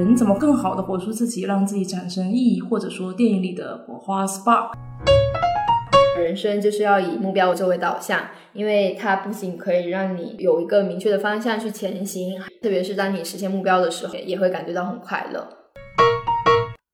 [0.00, 4.72] 人怎么更好的活出自己，让自己产生意义，或者说电影里的火花 spark。
[6.16, 8.18] 人生就是要以目标作为导向，
[8.54, 15.46] 因为它不仅可以让你有一个明确的方向去前行，特别是当你实现目标的时候，也会感觉到很快乐。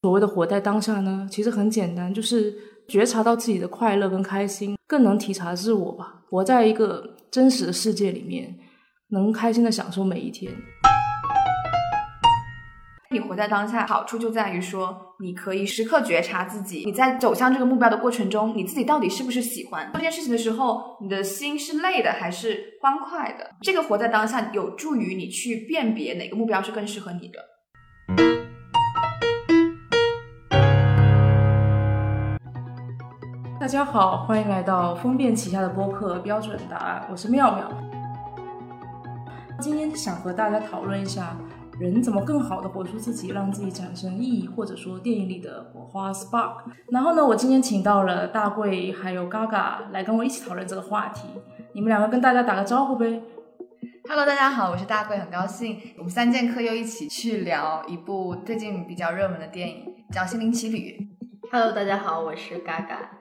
[0.03, 2.53] 所谓的活在当下呢，其实很简单，就是
[2.89, 6.23] 觉察到自己的快乐跟开心，更能体察自我吧。
[6.29, 8.53] 活在一个真实的世界里面，
[9.11, 10.51] 能开心的享受每一天。
[13.09, 23.49] 你活在当下，好处就在于说，你可以时刻觉察自己，你在走向这个目标的过程中，你自己到底是不是喜欢做这件事情的时候，你的心是累的还是欢快的？
[23.63, 27.39] 这个活在当下有助于你去辨别哪个目标是更适合你的。
[33.61, 37.71] 大家好，欢迎来到风变旗下的播客标准答案，我是妙妙。
[39.61, 41.37] 今天想和大家讨论一下。
[41.79, 46.65] 人怎么更好的活出自己，让自己产生意义，或者说电影里的火花 spark。
[46.91, 51.29] 然后呢，我今天请到了大贵还有 Gaga 来跟我一起讨论这个话题。
[51.75, 53.23] 你们两个跟大家打个招呼呗。
[54.09, 61.11] Hello，大家好，我是大贵，很高兴我们三剑客又一起去聊一部最近比较热门的电影，叫《心灵奇旅》。
[61.53, 63.16] Hello，大家好，我是 Gaga。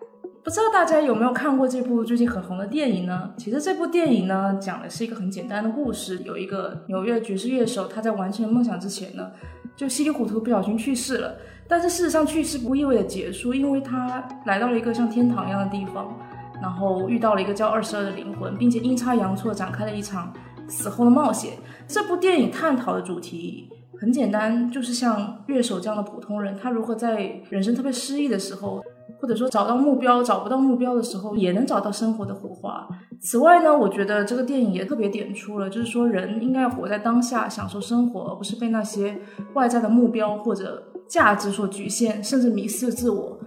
[0.45, 3.33] 不知道大家有没有看过这部最近很红的电影呢？
[3.35, 6.21] 其实这部电影呢，讲的是一个很简单的故事。
[6.23, 9.31] 有一个纽约爵士乐手，他在完成梦想之前呢，
[9.75, 11.35] 就稀里糊涂不小心去世了。
[11.67, 16.15] 但是事实上，去世不意味着结束，因为他来到了一个像天堂一样的地方，
[16.61, 20.31] 然后遇到了一个叫二十二的灵魂，并且阴差阳错展开了一场
[20.67, 21.53] 死后的冒险。
[21.87, 23.67] 这部电影探讨的主题
[23.99, 28.83] 很简单，就是像乐手这样的普通人，他如何在人生特别失意的时候。
[29.25, 32.87] 或者说找到目标找不到目标的时候，也能找到生活的火花。
[33.19, 39.17] 此外呢，我觉得这个电影也特别点出了，就是说人应该活在当下，享受生活，而不是被那些
[39.55, 43.39] 外在的目标或者价值所局限，甚至迷失自我。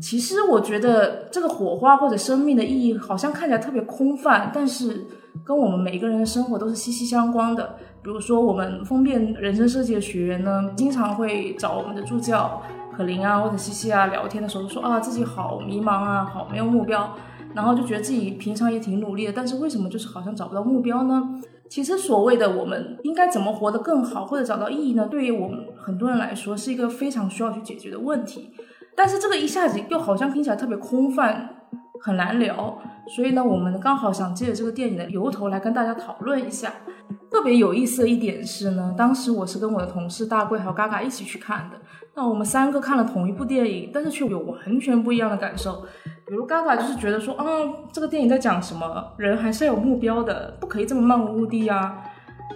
[0.00, 5.04] 其实我觉得这个火花或者生命的意义，好像看起来特别空泛，但是
[5.44, 7.74] 跟我们每个人的生活都是息息相关的。
[8.02, 12.62] 比如说，我们封面人生设计的学员呢，经常会找我们的助教。
[12.96, 17.14] 可林啊，或者西西啊，聊天的时候说啊，自己好迷茫啊，好没有目标，
[17.54, 21.22] 然后就觉得自己平常也挺努力的，但是为什么就是好像找不到目标呢？
[21.68, 25.06] 其实所谓的我们应该怎么活得更好，或者找到意义呢？
[25.10, 28.52] 对于我们很多人来说，是一个非常需要去解决的问题。
[28.94, 31.50] 但是这个一下子又好像听起来特别空泛，
[32.00, 32.78] 很难聊。
[33.08, 36.72] 所以呢，我们刚好想借着这个电影的由头来跟大家讨论一下。
[37.30, 41.76] 特别有意思的一点是呢，当时我是跟我的同事大贵还有嘎嘎一起去看的。
[42.16, 45.84] 那我们三个看了同一部电影，但是却有完全不一样的感受。
[46.26, 47.44] 比如嘎嘎就是觉得说，啊，
[47.92, 49.12] 这个电影在讲什么？
[49.18, 52.02] 人还是要有目标的，不可以这么漫无目的啊。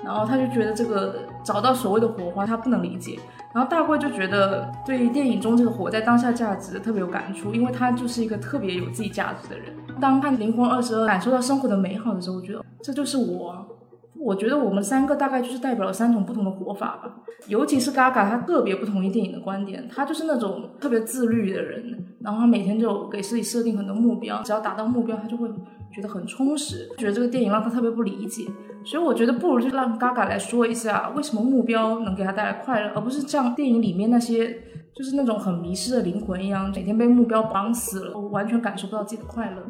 [0.02, 3.18] 然后他就觉得这个找到所谓的火花，他不能理解。
[3.52, 9.74] 然后大贵就觉得对电影中这个活在当下价值特别有感触，因为他就是一个特别有自己价值的人。
[10.00, 13.76] 当看灵魂二十二感受到生活的美好的时候，我觉得这就是我。
[14.22, 17.10] 我觉得我们三个大概就是代表了三种不同的活法吧，
[17.48, 25.48] 尤其是嘎嘎，他特别不同意电影的观点，他就是那种特别自律的人，然后他每天就给自己设定很多目标，只要达到目标，他就会
[25.92, 28.44] 觉得很充实，觉得这个电影让他特别不理解，
[28.84, 34.54] 所以我觉得不如就让嘎嘎来说一下，为什么目标能给他带来快乐，而不是像电影里面那些
[34.94, 39.62] 就是那种很迷失的灵魂一样，每天被目标绑死了，我完全感受不到自己的快乐。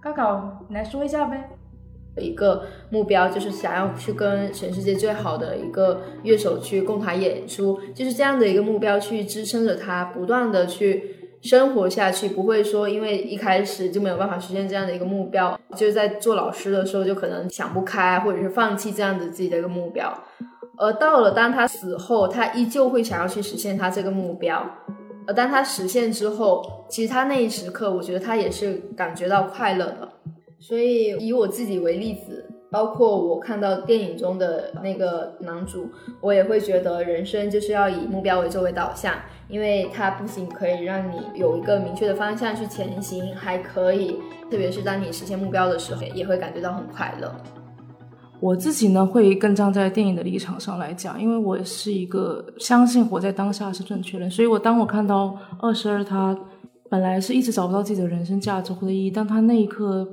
[0.00, 1.50] 嘎嘎，你来说一下呗。
[2.18, 20.12] 一个目标就是想要去跟全世界最好的一个乐手去共同演出，就是这样的一个目标去支撑着他不断的去生活下去，不会说因为一开始就没有办法实现这样的一个目标，就是在做老师的时候就可能想不开，或者是放弃这样子自己的一个目标，
[20.76, 24.64] 而到了当他死后，他依旧会想要去实现他这个目标，
[25.26, 30.08] 而当他实现之后，其实他那一时刻，我觉得他也是感觉到快乐的。
[30.62, 35.90] 所以以我自己为例子，包括我看到电影中的那个男主，
[36.20, 39.12] 我也会觉得人生就是要以目标为作为导向，
[39.48, 47.34] 因为它不仅可以让你有一个明确的方向去前行，还可以，特别是当你实现目标的时候，也会感觉到很快乐。
[48.38, 56.38] 我自己呢，会更站在电影的立场上来讲，因为我是一个相信活在当下是正确的，所以我当我看到二十二他
[56.88, 60.08] 本来是一直找不到自己的人生价值或者意义，但他那一刻。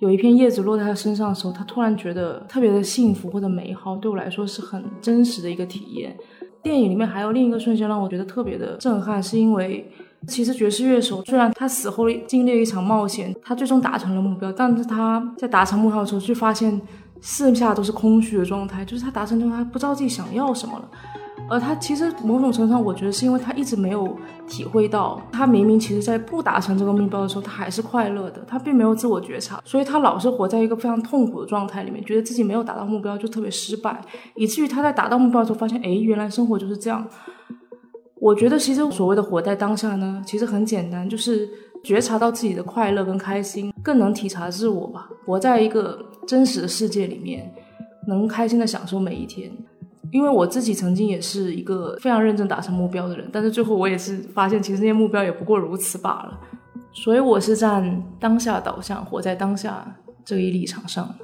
[0.00, 6.16] 有一片叶子落在他身上的时候，他突然觉得特别的幸福或者美好，对我来说是很真实的一个体验。
[6.62, 9.90] 电影里面还有另一个瞬间让我觉得特别的震撼，是因为
[10.26, 16.80] 其实爵士乐手虽然他死后经历了一场冒险，他最终达成了目标，但是他在达成目标的时候，却发现
[17.20, 20.88] 四下都是空虚的状态，就是他达成之后，他不知道自己想要什么了。
[21.48, 24.16] 而他其实某种程度上，我觉得是因为他一直没有
[24.46, 34.00] 体会到，他明明其实在不达成这个目标的时候，他还是快乐的，他并没有自我觉察，所以他老是活在一个非常痛苦的状态里面，觉得自己没有达到目标就特别失败，
[34.36, 37.06] 以至于他在达到目标的时候发现，哎，原来生活就是这样。
[38.20, 41.48] 我觉得其实所谓的活在当下呢，其实很简单，就是
[41.84, 47.50] 觉察到自己的快乐跟开心，更能体察自我吧，活在一个真实的世界里面，
[48.08, 49.50] 能开心的享受每一天。
[50.10, 56.40] 因为我自己曾经也是一个非常认真达成目标的人，但是最后我也是发现，其实那些目标也不过如此罢了。
[56.92, 61.14] 所以我是站当下导向，活在当下这一立场上。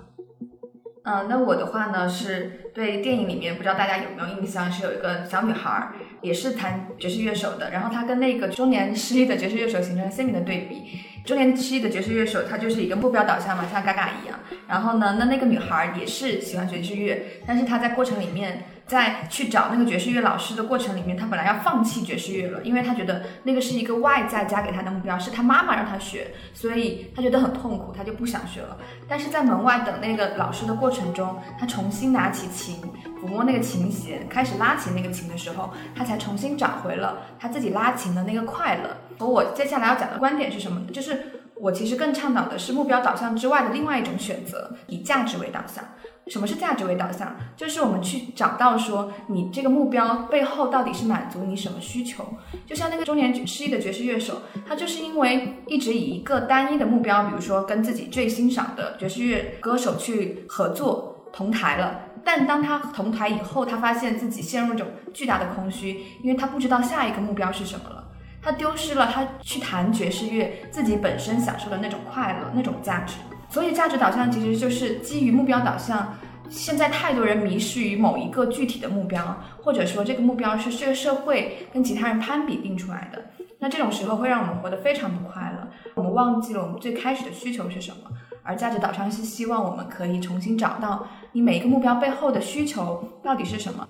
[1.02, 5.90] 嗯，那我的话呢，是对电影里面不知道大家有没有印象，是有一个小女孩，
[6.22, 10.82] 也是弹爵士乐手的，然后她跟那个中年失意的爵士乐手形成了鲜明的对比。
[11.24, 14.38] 中年失意的爵士乐手，他就是一个目标导向嘛，像嘎嘎一样。
[14.68, 18.64] 然后呢，那那个女孩也是喜欢爵士乐，但是她在过程里面。
[18.86, 28.76] 在去找那个爵士乐老师的过程里面，他本来要放弃爵士乐了，因为他觉得那个是一个外在加给他的目标，是他妈妈让他学，所以他觉得很痛苦，他就不想学了。
[29.08, 32.76] 但是在门外等那个老师的过程中，他重新拿起琴，
[33.22, 38.96] 抚摸那个琴弦，开始拉起那个琴的时候，他才重新找回了他自己拉琴的那个快乐。
[39.18, 40.86] 和我接下来要讲的观点是什么呢？
[40.92, 45.82] 就是我其实更倡导的是目标导向之外的另外一种选择，以价值为导向。
[46.28, 47.36] 什么是价值为导向？
[47.56, 52.24] 就是我们去找到说，你这个目标背后到底是满足你什么需求？
[52.66, 62.00] 就像那个中年失意的爵士乐手，他就是因为一直以一个单一的目标，比如说跟自己最欣赏的爵士乐歌手去合作同台了。
[62.24, 68.02] 但当他同台以后，他发现自己陷入一种巨大的空虚，因为他不知道下一个目标是什么了。
[68.40, 73.16] 他丢失了他去弹爵士乐自己本身享受的那种快乐、那种价值。
[73.54, 76.12] 所以，价值导向其实就是基于目标导向。
[76.50, 83.26] 现在太多人迷失于某一个具体的目标，或者说这个目标是这个社会跟其他人攀比定出来的。
[83.60, 85.68] 那这种时候会让我们活得非常不快乐。
[85.94, 88.10] 我们忘记了我们最开始的需求是什么。
[88.42, 93.88] 而价值导向是希望我们可以重新找到你每一个目标背后的需求到底是什么。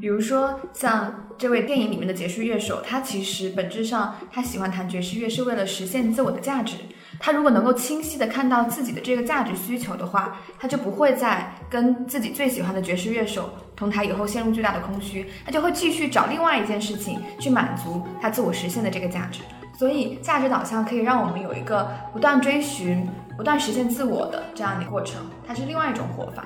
[0.00, 6.76] 比如说，像这位电影里面的爵士乐手，他其实本质上他喜欢弹爵士乐是为了实现自我的价值。
[7.18, 19.40] 他如果能够清晰的看到自己的这个价值需求的话，他就不会再跟自己最喜欢的爵士乐手同台以后陷入巨大的空虚，他就会继续找另外一件事情去满足他自我实现的这个价值。
[19.78, 26.44] 所以，价值导向可以让我们有一个不断追寻、不断实现自我的这样的过程，它是另外一种活法。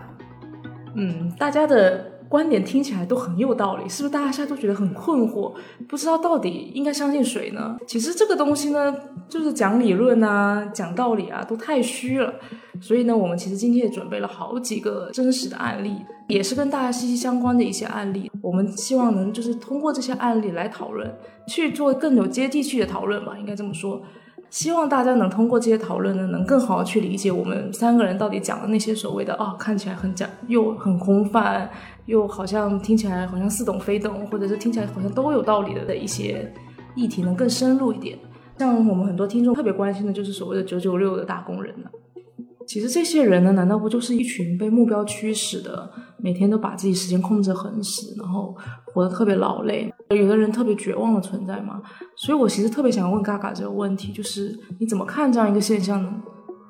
[0.94, 2.18] 嗯，大家的。
[2.28, 4.12] 观点听起来都很有道理，是不是？
[4.12, 5.54] 大家现在都觉得很困惑，
[5.88, 7.76] 不知道到底应该相信谁呢？
[7.86, 8.94] 其实这个东西呢，
[9.28, 12.34] 就是讲理论啊，讲道理啊，都太虚了。
[12.80, 15.96] 所以呢，我们其实今天也准备了好几个真实的案例，
[16.28, 18.31] 也是跟大家息息相关的一些案例。
[18.40, 21.12] 我们希望能就是通过这些案例来讨论，
[21.48, 24.00] 去做更有接地气的讨论吧，应该这么说。
[24.50, 31.70] 希望大家能通过这些讨论呢，能更好的去理解我们三个人到底讲的那些所谓的啊，看起来很讲又很空泛，
[32.06, 36.50] 又好像听起来好像似懂非懂，或者是听起来好像都有道理的的一些
[36.94, 38.18] 议题，能更深入一点。
[38.58, 41.88] 像我们很多听众特别关心的就是所谓的九九六的打工人呢。
[42.69, 48.55] 其实这些人呢，难道不就是一群被目标驱使的，每天都把自己时间控制很死，然后
[48.85, 51.81] 活得特别劳累，有的人特别绝望的存在吗？
[52.15, 56.13] 所以我其实特别想问嘎嘎这个问题，就是你怎么看这样一个现象呢？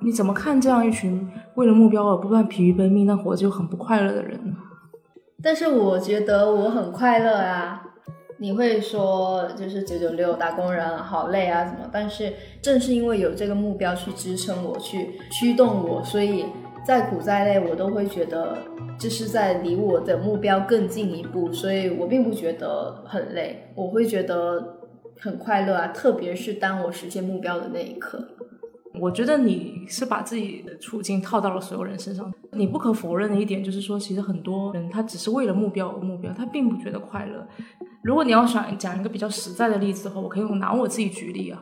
[0.00, 4.54] 你怎么看这样一群为了目标而不断疲于奔命，但活着又很不快乐的人呢？
[5.42, 7.82] 但是我觉得我很快乐啊。
[8.40, 11.88] 你会说就是九九六打工人好累啊什么？
[11.92, 16.46] 但是正是因为有这个目标去支撑我，去驱动我，所以
[16.86, 18.56] 再苦再累我都会觉得
[18.96, 24.78] 这是在离我的目标更近一步，所以我并不觉得很累，我会觉得
[25.20, 25.88] 很快乐啊！
[25.88, 28.24] 特别是当我实现目标的那一刻。
[29.00, 32.32] 我觉得你是把自己的处境套到了所有人身上。
[32.52, 37.46] 你不可否认的一点就是说，其实很多人他只是为了目标而目标，他并不觉得快乐。
[38.02, 41.60] 如果你要想讲一个比较实在的例子的话，我可以拿我自己举例啊。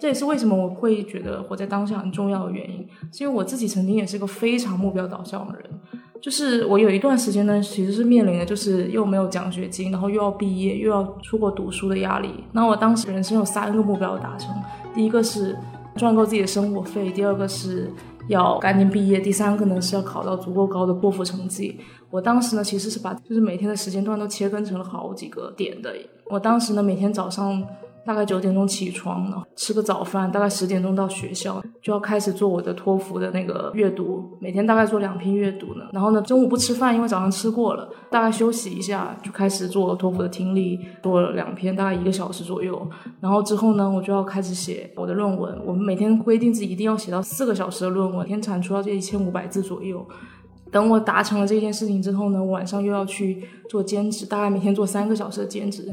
[0.00, 5.70] 这也是为什么我会觉得活在当下很重要的原因，是因为我自己曾经也是个非常目标导向的人。
[6.22, 12.44] 就是我有一段时间呢，其实是面临的就是又没有奖学金，然后又要毕业，又要出国读书的压力。
[12.52, 14.54] 那我当时人生有三个目标达成，
[14.94, 15.56] 第一个是。
[15.96, 17.90] 赚够自己的生活费，第二个是
[18.28, 21.78] 要赶紧毕业，第三个呢是要考到足够高的托福成绩。
[22.10, 25.94] 我当时呢其实是把就是每天的时间段都切分成了好几个点的。
[26.28, 27.62] 我当时呢每天早上
[28.06, 35.84] 大概九点钟起床呢，吃个早饭，大概十点钟到学校，就要开始做我的托福的那个阅读，每天大概做两篇阅读呢。
[35.92, 42.88] 然后呢，中午不吃饭，因为早上吃过了，大概休息一下，就开始做托福的听力，做了两篇，大概一个小时左右。
[43.20, 45.60] 然后之后呢，我就要开始写我的论文。
[45.64, 50.06] 我们每天规定自己一定要写到四个小时的论文，每天产出要这一千五百字左右。
[50.72, 55.92] 等我达成了这件事情之后呢，晚上又要去做兼职，大概每天做三个小时的兼职。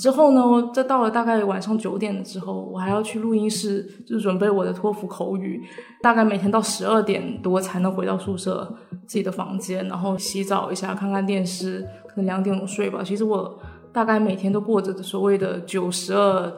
[0.00, 5.62] 之后呢，我这到了大概晚上九点的之后，我还要去录音室，就准备我的托福口语。
[6.00, 8.66] 大概每天到十二点多才能回到宿舍
[9.06, 13.02] 自己的房间，然后洗澡一下，看看电视，可能两点钟睡吧。
[13.04, 13.58] 其实我
[13.92, 16.50] 大概每天都过着所谓的九十二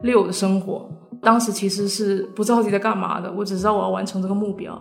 [0.00, 0.88] 六的生活。
[1.20, 4.80] 当时其实是不知道自己在干嘛的，我只知道我要完成这个目标。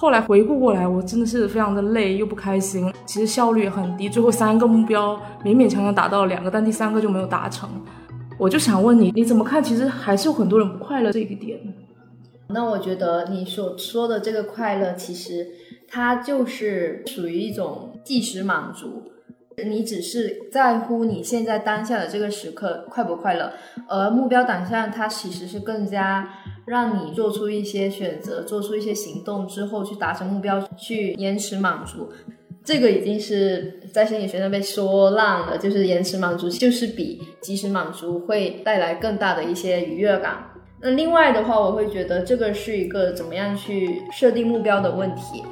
[0.00, 4.08] 后来回顾过来，我真的是非常的累又不开心，其实效率也很低。
[4.08, 5.14] 最后三个目标
[5.44, 7.68] 勉勉强强达到了两个，但第三个就没有达成。
[8.38, 9.62] 我就想问你，你怎么看？
[9.62, 11.60] 其实还是有很多人不快乐这个点。
[12.48, 15.46] 那我觉得你所说的这个快乐，其实
[15.86, 19.02] 它就是属于一种即时满足。
[19.62, 23.52] 你只是在乎你现在当下的这个时刻快不快乐，
[23.86, 26.26] 而目标导向它其实是更加。
[26.66, 32.10] 让你做出一些选择，做出一些行动之后去达成目标，去延迟满足，
[32.64, 35.58] 这个已经是在心理学上被说烂了。
[35.58, 40.46] 就是延迟满足就是比及时满足会带来更大的一些愉悦感。
[40.82, 45.42] 那另外的话，我会觉得这个是一个怎么样去设定目标的问题。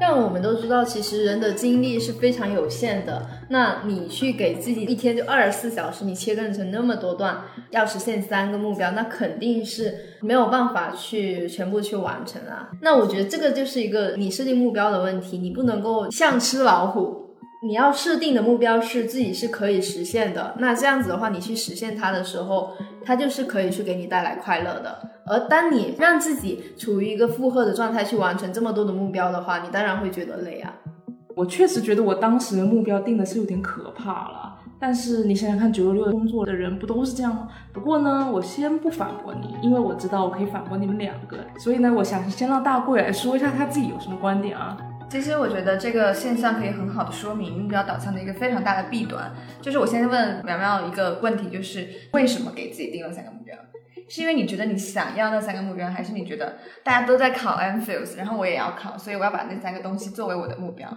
[0.00, 3.26] 像我们都知道，其实人的精力是非常有限的。
[3.48, 12.70] 那你去给自己一天就二十四小时，你切割成那么多段，要实现三个目标，那肯定是没有办法去全部去完成啊。
[12.80, 17.22] 那我觉得这个就是一个你设定目标的问题，你不能够像吃老虎。
[17.66, 24.98] 你要设定的目标是自己是可以实现的，那这样子的话，你去实现它的时候，它就是可以去给你带来快乐的。
[25.26, 30.74] 而当你让自己处于一个负荷的状态去完成这么多的目标的话，你当然会觉得累啊。
[31.34, 37.48] 我确实觉得我当时的目标定的是有点可怕了，但是你想想看，九六六工作的人不都是这样吗？
[37.72, 44.76] 不过呢，我先不反驳你，因为我知道我可以反驳你们两个，所以呢，我想先让大贵来说一下他自己有什么观点啊。
[45.10, 49.32] 其实我觉得这个现象可以很好的说明目标导向的一个非常大的弊端。
[49.60, 53.56] 就是我先问苗苗一个问题，就是为什么给自己定了三个目标？
[54.08, 60.88] 是因为你觉得你想要那三个目标，还是你觉得大家都在考 m p h i l s 然后我也要考，所以我要把那三个东西作为我的目标？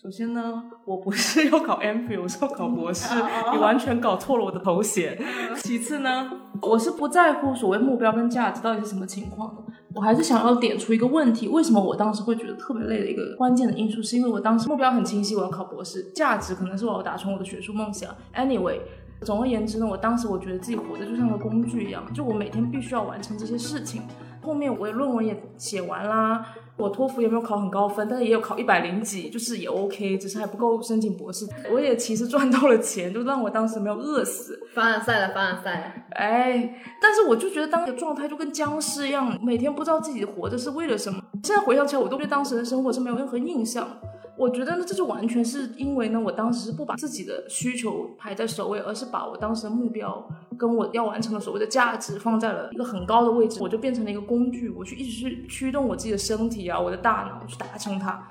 [0.00, 3.12] 首先呢，我不是要考 m p h i l 我是要考博士，
[3.52, 5.18] 你完全搞错了我的头衔。
[5.56, 6.30] 其次呢，
[6.62, 9.62] 我是不在乎所谓目标跟价值到底是什么情况的。
[9.94, 18.14] 我还是想要点出一个问题：为什么我当时会觉得特别累的一个关键的因素，是因为我当时目标很清晰，我要考博士；价值可能是我要达成我的学术梦想。
[18.34, 18.78] Anyway，
[19.22, 24.02] 总而言之呢，我当时我觉得自己活着就像个工具一样，就我每天必须要完成这些事情。
[24.42, 26.46] 后面我的论文也写完啦，
[26.76, 31.44] 我托福也没有考很高分，但是也有考一百零几，就是也 OK，只是还不够申请博士。
[31.72, 34.56] 我也其实赚到了钱，就让我当时没有饿死。
[34.72, 35.84] 凡尔赛了，凡尔赛了。
[36.10, 41.20] 哎，但是我就觉得当时的状态就跟僵尸一样，每天不知道自己活着是为了什么。
[41.42, 43.88] 现在回想起来，我都对当时的生活是没有任何印象。
[44.38, 50.28] 我觉得呢，这就完全是因为呢，我当时是不把自己的需求排在首位，而是把我当时的目标
[50.58, 58.28] 跟我要完成的所谓的价值放在了一个很高的位置，我就变成了一个工具，我去一直去驱动我自己的身体啊，我的大脑去达成它。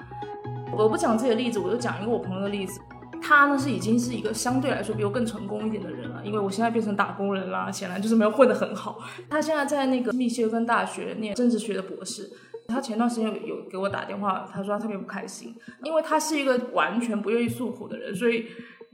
[0.77, 2.79] 我不讲自己的例子，我就讲一个我朋友的例子，
[3.21, 8.99] 他呢是已经是一个相对来说比我更成功一点的人了，因为我现在变成打工人啦，显然就是没有混得很好。
[9.29, 12.29] 他现在在那个密歇根大学念政治学的博士。
[12.67, 18.47] 他前段时间有有给我打电话，他说他特别不开心，因为他是一个完全不愿意诉苦的人，所以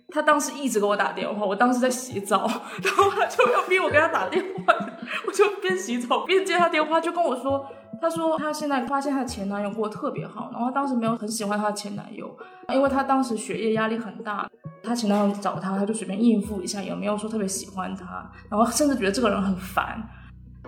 [0.09, 1.45] 他当时一直给我打电话。
[1.45, 2.47] 我当时在洗澡，
[2.83, 4.73] 然后他就要逼我给他打电话，
[5.25, 7.65] 我就边洗澡边接他电话，就跟我说，
[8.01, 12.35] 他说他现在发现他的前男友过得特别好，然后他当时没有很喜欢他的前男友，
[12.73, 14.49] 因为他当时学业压力很大，
[14.83, 20.01] 他前男友找他，他就随便应付一下，也没有说特别喜欢他，然后甚至觉得这个人很烦。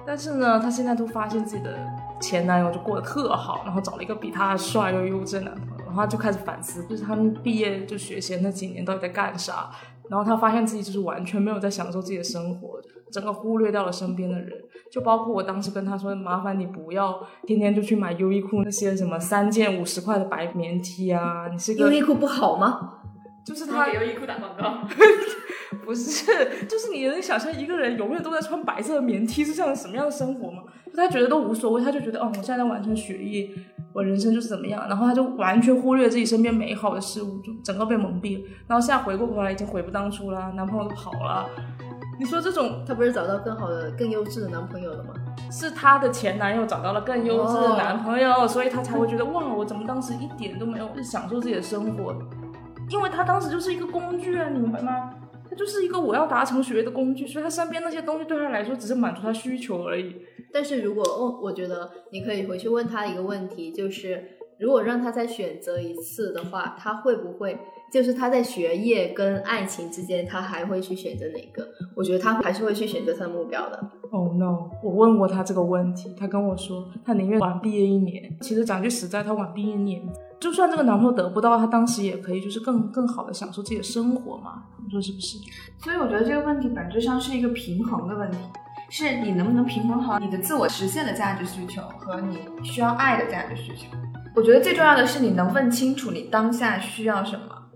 [0.06, 1.78] 但是呢，她现在都发现自己的
[2.24, 9.70] 前男友就过得特好，然后找了一个比他帅又优质男朋友，然后她就开始反思，就是他们毕业就学习那几年到底在干啥。
[10.10, 12.80] 然后他发现自己就是完全没有在享受自己的生活，
[13.12, 14.50] 整个忽略掉了身边的人，
[14.92, 23.00] 就包括我当时跟他说，麻烦你不要天天就去买优衣库那些什么三件五十块的白棉 T 啊，你是个优衣库不好吗？
[23.46, 24.88] 就是他给优衣库打广告。
[25.86, 30.64] 不是，就是你能想象一个人永远都在穿白色的棉 T 是这样什么样的生活吗？
[30.96, 33.50] 他觉得都无所谓，他就觉得哦，我现在在完成学业，
[33.94, 38.50] 我人生就是怎么样，然后他就完全忽略自己身边美好的事物，就整个被蒙蔽了。
[38.68, 41.50] 然后现在回过头来，已经悔不当初了，男朋友都跑了，
[42.20, 45.14] 你说这种她不是找到更好的、更优质的男朋友了吗？
[45.52, 52.16] 是她的前男友找到了更优质的男朋友，所以她才会觉得哇，我怎么当时一点都没有享受自己的生活？
[52.90, 55.12] 因为她当时就是一个工具啊，你明白吗？
[55.50, 60.16] 她就是一个我要达成学业的工具，所以她身边那些东西对她来说只是满足她需求而已。
[60.54, 64.24] 但是如果哦，我觉得你可以回去问他一个问题，就是
[64.60, 67.58] 如果让他再选择一次的话，他会不会
[67.92, 71.68] 就是他在学业跟爱情之间，他还会去选择哪个？
[71.96, 73.92] 我觉得他还是会去选择他的目标的。
[74.12, 74.70] Oh no！
[74.84, 78.38] 我问过他这个问题，他跟我说他宁愿晚毕业一年。
[78.42, 80.02] 其实讲句实在，他晚毕业一年，
[80.40, 84.66] 就算这个男朋友得不到，他当时也可以就是更更好的享受自己的生活嘛。
[84.84, 85.40] 你说是不是？
[85.80, 88.38] 所以我觉得这个问题本质上是一个平衡的问题，
[88.96, 93.88] 是你能不能平衡好你的自我实现的价值需求和你需要爱的价值需求。
[94.36, 97.72] 我觉得最重要的是你能问清楚你当下需要什么。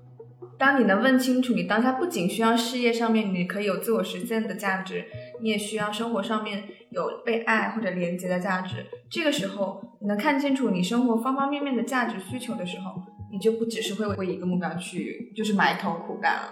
[0.60, 5.06] 当你能问清楚你当下不仅需要事业上面你可以有自我实现的价值，
[5.42, 8.86] 你也需要生活上面有被爱或者连接的价值。
[9.10, 12.94] 这个时候，你能看清楚你生活方方面面的价值需求的时候，
[13.32, 16.52] 你就不只是会为一个目标去就是埋头苦干了。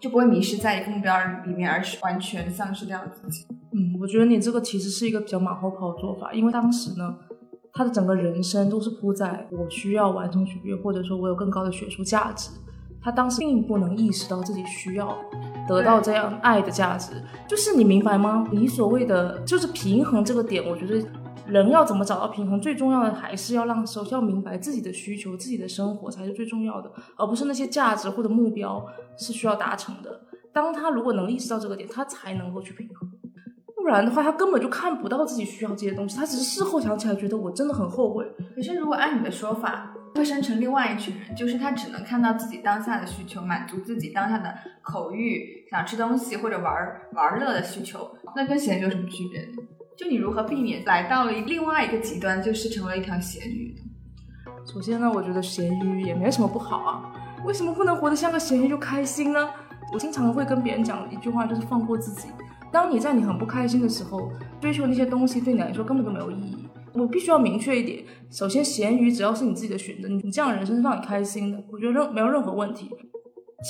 [0.00, 3.46] 就不会迷失在一个目标里面，而是完全丧失掉自己。
[4.00, 7.14] 嗯，我觉得你这个其实是一个比较马后炮的做法，因为当时呢，
[7.72, 12.50] 他的整个人生都是扑在我需要完成学业，或者说我有更高的学术价值。
[13.02, 15.16] 他当时并不能意识到自己需要
[15.66, 17.12] 得到这样爱的价值，
[17.48, 18.46] 就是你明白吗？
[18.52, 21.02] 你所谓的就是平衡这个点，我觉得
[21.46, 28.84] 人要怎么找到平衡，最重要的还是要让首先要明白自己的需求，自己的生活才是最重要的，而不是那些价值或者目标
[29.16, 30.20] 是需要达成的。
[30.52, 33.09] 当他如果能意识到这个点，他才能够去平衡。
[33.80, 38.24] 不然的话，他根本就看不到自己需要这些东西，他只是事后想起来觉得我真的很后悔。
[38.54, 46.74] 可是如果按你的说法，会生成另外一群人，就是他只能看到自己当下的需求，满足自己当下的口欲，想吃东西或者玩
[47.14, 49.62] 玩乐的需求，那跟咸鱼有什么区别呢？
[49.96, 54.52] 就你如何避免来到了另外一个极端，就是成为一条咸鱼呢？
[54.70, 57.12] 首先呢，我觉得咸鱼也没什么不好啊，
[57.44, 59.48] 为什么不能活得像个咸鱼就开心呢？
[59.92, 62.28] 我经常会跟别人讲一句话，就是放过自己。
[62.72, 64.30] 当你在你很不开心的时候，
[64.60, 66.56] 追求那些东西对你来说根本就没有意义。
[66.92, 72.90] 我必须要明确一点，首先咸鱼只要是你自己的选择，你这样的人生是让你开心的，我觉得任没有任何问题。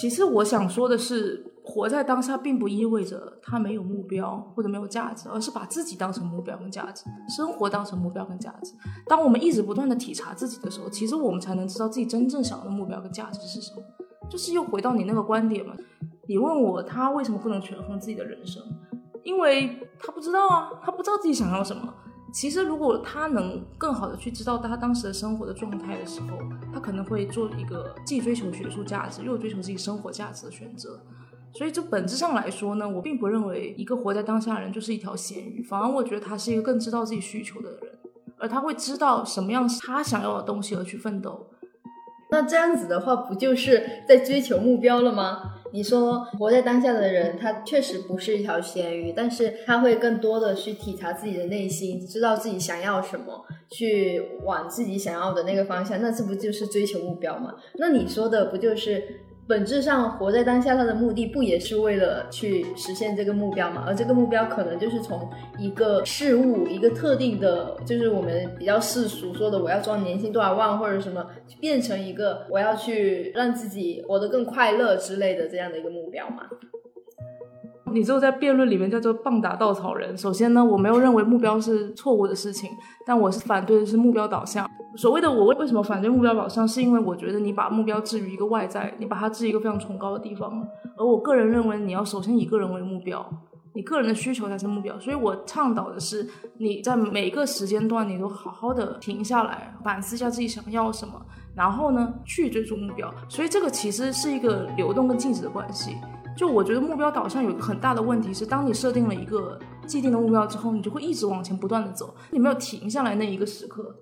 [0.00, 8.72] 其次，我想说的是，活在当下并不意味着他没有目标或者没有价值，而是把自己当成目标跟价值，生活当成目标跟价值。
[9.06, 13.82] 当我们一直不断的体察自己的时候，其实我们才能知道自己真正想要的目标跟价值是什么。
[14.30, 15.74] 就是又回到你那个观点嘛，
[16.28, 18.62] 你问我他为什么不能权衡自己的人生，
[19.22, 21.94] 因为他不知道啊，他不知道自己想要什么。
[22.32, 26.38] 其实，如果他能更好的去知道他当时的生活的状态的时候，
[26.72, 31.00] 他可能会做一个既追求学术价值又追求自己生活价值的选择。
[31.52, 37.80] 所以，就本质上来说呢，我并不认为一个活在当下的人就是一条咸鱼，反而我觉得他是一个更知道自己需求的人，
[38.38, 41.48] 而他会知道什么样是他想要的东西而去奋斗。
[42.30, 45.56] 那这样子的话，不就是在追求目标了吗？
[45.72, 57.54] 你说活在当下的人，他确实不是一条咸鱼，但是他会更多的去体察自己的内心，知道自己想要什么，去往自己想要的那个方向，那这不就是追求目标吗？
[57.74, 63.82] 那你说的不就是本质上活在当下，它的目的不也是为了去实现这个目标吗？
[63.84, 71.26] 而这个目标可能就是从一个事物、一个特定的，就是我们比较世俗说的，我要赚年薪多少万或者什么，
[71.58, 76.44] 变成一个我要去让自己活得更快乐之类的这样的一个目标吗。
[77.92, 80.16] 你只有在辩论里面叫做棒打稻草人。
[80.16, 82.70] 首先呢，我没有认为目标是错误的事情，
[83.06, 84.68] 但我是反对的是目标导向。
[84.96, 90.66] 所谓的我为为什么反对目标导向，是因为我觉得你把目标置于一个外在，你把它置于一个非常崇高的地方。
[90.96, 93.24] 而我个人认为，你要首先以个人为目标，
[93.72, 94.98] 你个人的需求才是目标。
[94.98, 101.14] 所以我倡导的是，你在每个时间段，你都好好的停下来，反思一下自己想要什么，
[101.54, 103.12] 然后呢去追逐目标。
[103.28, 105.96] 所以这个其实是一个流动跟静止的关系。
[106.36, 113.94] 就我觉得目标导向有一个很大的问题是，当你设定了一个既定的目标之后，你就会一直往前不断的走，你没有停下来那一个时刻。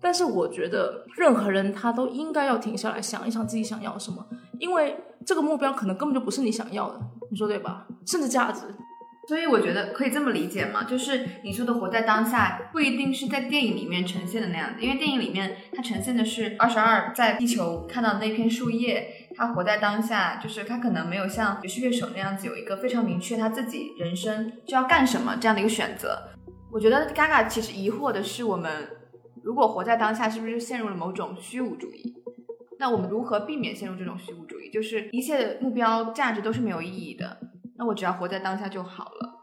[0.00, 4.26] 但是我觉得任何人他都应该要停下来想一想自己想要什么，
[4.58, 7.86] 因为这个目标可能根本就不是你想要的，你说对吧？
[8.06, 8.62] 甚至价值。
[9.32, 26.28] 所以我觉得可以这么理解嘛，就是你说的活在当下，不一定是在电影里面呈现的那样子，因为电影里面它呈现的是二十二在地球看到的那片树叶，他活在当下，就是他可能没有像爵士乐手那样子有一个非常明确他自己人生就要干什么这样的一个选择。
[26.70, 28.86] 我觉得 Gaga 其实疑惑的是，我们
[29.42, 32.12] 如果活在当下，是不是陷入了某种虚无主义？
[32.78, 34.70] 那我们如何避免陷入这种虚无主义？
[34.70, 37.38] 就是一切的目标价值都是没有意义的。
[37.78, 39.38] 那我只要活在当下就好了。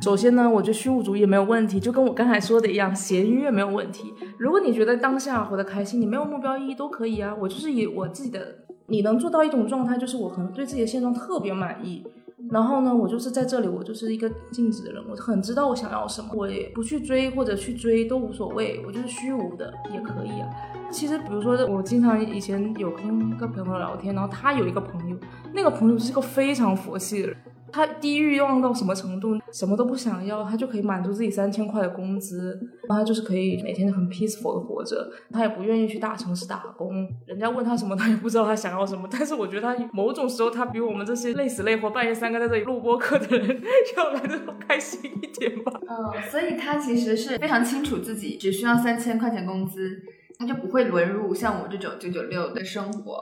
[0.00, 4.14] 首先呢，我觉得虚无主义没有问题，就跟我刚才说的一样，闲鱼也没有问题。
[4.38, 7.34] 如果你觉得当下活得开心，你没有目标意义都可以啊。
[7.40, 12.06] 我就是以我自己的，你能做到一种状态，就是我可能对自己的现状特别满意。
[12.52, 20.48] 然后呢，我就是在这里，我就是一个静止的人，我很知道我想要什么，我也不去追或者去追都无所谓，我就是虚无的也可以啊。
[20.92, 25.16] 其实比如说，我经常以前有跟个朋友聊天，然后他有一个朋友，
[25.52, 27.36] 那个朋友是个非常佛系的人。
[27.72, 29.38] 他低欲望到什么程度？
[29.52, 35.10] 什么都不想要，他就可以满足自己三千块的工资，他就是可以每天很 peaceful 的活着。
[35.32, 39.08] 他也不愿意去大城市打工，人家问他什么，他也不知道他想要什么。
[39.10, 43.62] 但是我觉得他某种时候，他比我们这些累死累活、半夜三更在这里录播课的人
[43.96, 45.72] 要来的开心一点吧。
[45.88, 50.02] 嗯，所以他其实是非常清楚自己只需要三千块钱工资，
[50.38, 53.20] 他就不会沦入像我这种九九六的生活。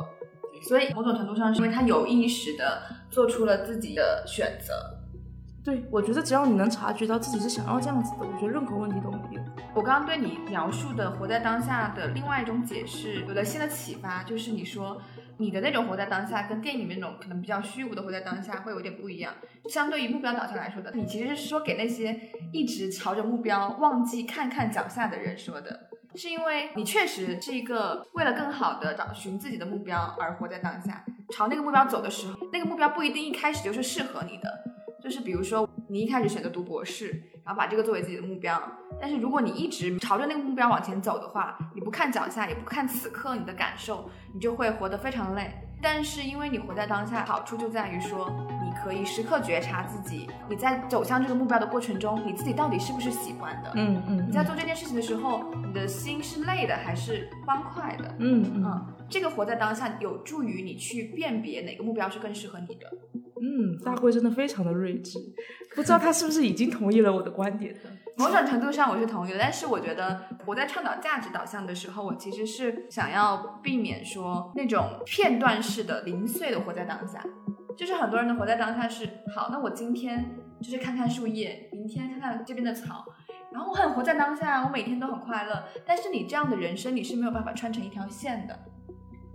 [0.67, 4.75] 所以某种程度上是因为他有意识的做出了自己的选择。
[5.65, 9.43] 对，我觉得只要你能察觉到自己是想要这样子的，我觉得任何问题都没有。
[9.75, 15.01] 我刚刚对你描述的活在当下的另外一种解释有了新的启发，就是你说
[15.39, 19.35] 你的那种活在当下跟电影里面那种可能比较虚无的活在当下会有点不一样。
[19.69, 22.17] 相对于目标导向来说的，你其实是说给那些
[22.53, 25.91] 一直朝着目标忘记看看脚下的人说的。
[26.17, 34.65] 是因为你确实是一个为了更好的找寻自己的目标而活在当下，朝那个目标走的时候，那个目标不一定一开始就是适合你的。
[35.03, 37.11] 就是比如说，你一开始选择读博士，
[37.45, 38.61] 然后把这个作为自己的目标，
[39.01, 45.55] 但是如果你一直朝着那个目标往前走的话，你不看脚下，也不看此刻你的感受，你就会活得非常累。
[45.81, 48.31] 但是因为你活在当下，好处就在于说。
[48.65, 53.73] 你可以时刻觉察自己，你在走向这个目标的过程中，你自己到底是不是喜欢的？
[53.75, 54.27] 嗯嗯。
[54.29, 58.15] 你在做这件事情的时候，你的心是累的还是欢快的？
[58.19, 58.87] 嗯嗯。
[59.09, 62.93] 这个活在当下，有助于你去辨别哪个目标是更适合你的。
[63.41, 65.19] 嗯，大贵真的非常的睿智，
[65.75, 67.91] 不知道他是不是已经同意了我的观点呢？
[68.17, 77.23] 某种程度上我是同意的，但是我觉得我在倡导价值导向的时候，我其实是想要避免说那种片段式的零碎的活在当下。
[77.77, 83.05] 就是很多人的活在当下是好，那我今天就是看看树叶，明天看看这边的草，
[83.53, 85.65] 然后我很活在当下，我每天都很快乐。
[85.85, 88.59] 但是你这样的人生，你是没有办法串成一条线的。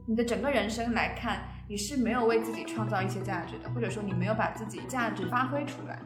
[0.08, 6.02] 你的整个人生来看，你是没有为自己创造一些价值的，或者说你没有把自己价值发挥出来。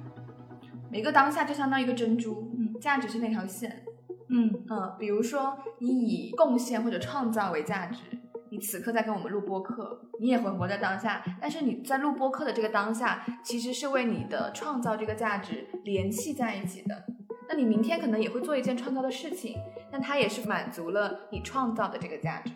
[0.91, 3.83] 每个当下就相当于一个珍珠，嗯，价值是那条线，
[4.29, 8.03] 嗯嗯，比如说你以贡献或者创造为价值。
[8.51, 11.23] 你此刻在跟我们录播课，你也会活在当下。
[11.41, 17.05] 但是你在录播课的这个当下，其实是为你的创造这个价值联系在一起的。
[17.49, 19.57] 那你明天可能也会做一件创造的事情，
[19.91, 22.51] 但它也是满足了你创造的这个价值。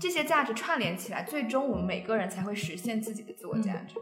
[0.00, 3.94] 这些价值串联起来，最终我们每个人才会实现自己的自我价值。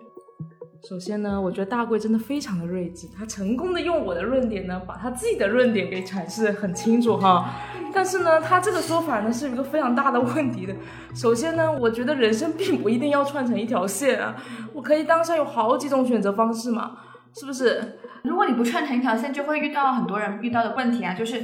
[0.89, 7.55] 首先呢，我觉得大贵真的非常的睿智，他成功的用我的论点呢，把他自己的论点给阐释的很清楚哈。
[7.93, 10.75] 但是呢，他这个说法呢是一个非常大的 问题的。
[11.15, 14.37] 首先呢，我觉得人生并不一定要串成一条线啊，
[14.75, 16.99] 我可以当下有好几种选择方式嘛，
[17.33, 17.99] 是不是？
[18.25, 21.43] 如果你不串成一条线，就会遇到很多人遇到的问题啊，就是。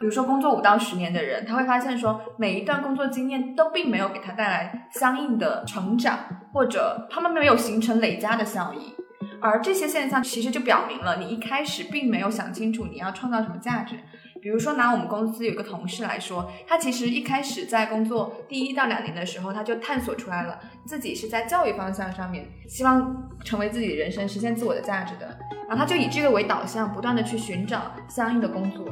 [0.00, 6.18] 比如说，工作五到十年的人，他会发现说，每一段工作经验都并没有给他带来相应的成长，
[6.54, 8.94] 或者他们没有形成累加的效益。
[9.42, 13.94] 而这些现象其实就表明了，你一开始并没有想清楚你要创造什么价值。
[14.40, 28.86] 比如说，拿我们公司有一个同事来说，他其实一开始在工作第一到两年的时候，他就探索出来了自己是在教育方向上面希望成为自己人生实现自我的价值的，然后他就以这个为导向，不断的去寻找相应的工作。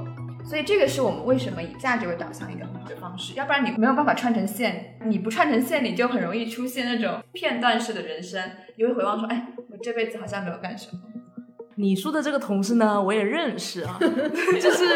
[0.48, 8.42] 所以这个是我们为什么以价值为导向一个很好的方式，要不然你没有办法串成线，你不串成线，你就很容易出现那种片段式的人生，
[8.78, 11.02] 你会回望说，哎，我这辈子好像没有干什么。
[11.74, 14.86] 你说的这个同事呢，我也认识啊， 就是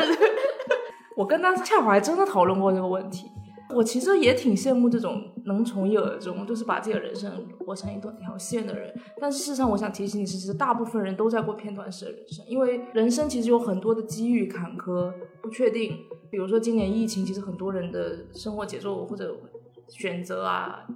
[1.19, 3.27] 我跟他恰好还真的讨论过这个问题。
[3.75, 8.95] 我其实也挺羡慕这种能从一而终，就是把自己的人生活成一段条线的人。
[9.21, 15.97] 但事实上，我想提醒你，其实大部分人都在过片段式的人生，因为人生其实有很多的机遇坎坷、不确定。
[16.31, 19.37] 比如说今年疫情，其实很多人的生活节奏或者
[19.89, 20.87] 选择啊、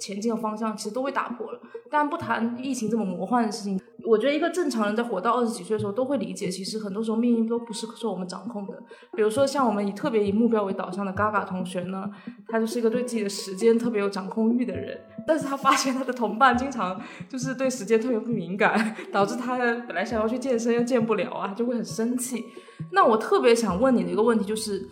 [0.00, 1.60] 前进的方向，其实都被打破了。
[1.90, 3.80] 但不谈疫情这么魔幻的事情。
[4.06, 8.74] 我觉得一个正常人在活到二十几岁的时候，都会理解，其实很多时候命运都不是受我们掌控的。
[9.16, 12.10] 比如说像我们以特别以目标为导向的嘎嘎同学呢，
[12.48, 22.44] 他就是一个对自己的时间特别有掌控欲的人，但是他发现他的同伴经常就是对时间特别不敏感，导致他本来想要去健身又健不了啊，就会很生气。
[22.92, 24.86] 那我特别想问你的一个问题就是，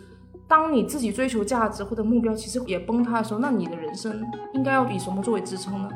[0.47, 4.23] 当你自己追求价值或者目标其实也崩塌的时候，那你的人生
[4.53, 5.89] 应该要以什么作为支撑呢？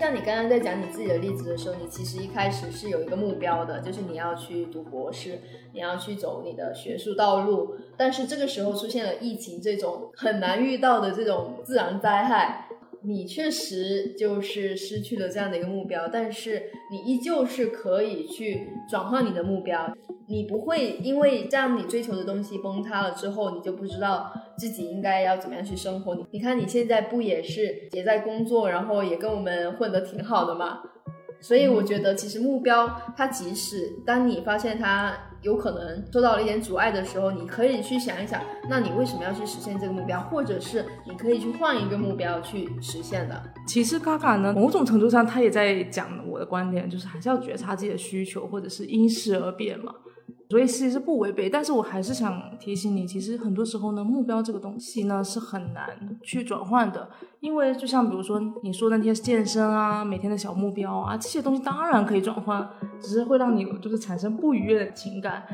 [0.00, 5.38] 像你刚刚在讲你自己的例子的时候，你其实一开始是有一个目标的，就是你要去读博士，
[5.74, 7.76] 你要去走你的学术道路。
[7.98, 12.66] 但是这个时候出现了疫情这种很难遇到的这种自然灾害，
[13.02, 16.08] 你确实就是失去了这样的一个目标。
[16.08, 19.92] 但是你依旧是可以去转换你的目标。
[20.28, 26.16] 你不会因为这样你追求的东西崩塌了之后，你就不知道自己应该要怎么样去生活。
[26.30, 30.82] 你看你现在不也是也在工作，然后也跟我们混得挺好的嘛？
[31.40, 43.42] 所以我觉得其实目标它即使当你发现它有可能受到了一点阻碍的时候，你可以去想一想，那你为什么要去实现这个目标，或者是你可以去换一个目标去实现的。
[43.66, 49.94] 其实嘎嘎呢，某种程度上他也在讲我的观点，就是还是要觉察自己的需求，或者是因势而变嘛。
[50.50, 57.08] 所以其实不违背，但是我还是想提醒你，其实很多时候呢，目标这个东西呢是很难去转换的，
[57.38, 62.68] 因为就像比如说你说那些健身啊，每天的小目标啊，这些东西当然可以转换，
[63.00, 65.44] 只是会让你就是产生不愉悦的情感。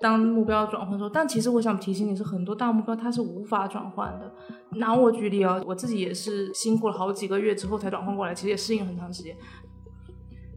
[0.00, 4.32] 当目标转换的时候，但其实我想提醒你是，很多大目标它是无法转换的。
[4.78, 9.36] 拿我举例啊，我自己也是辛苦了好几个月之后才转换过来，其实也适应很长时间。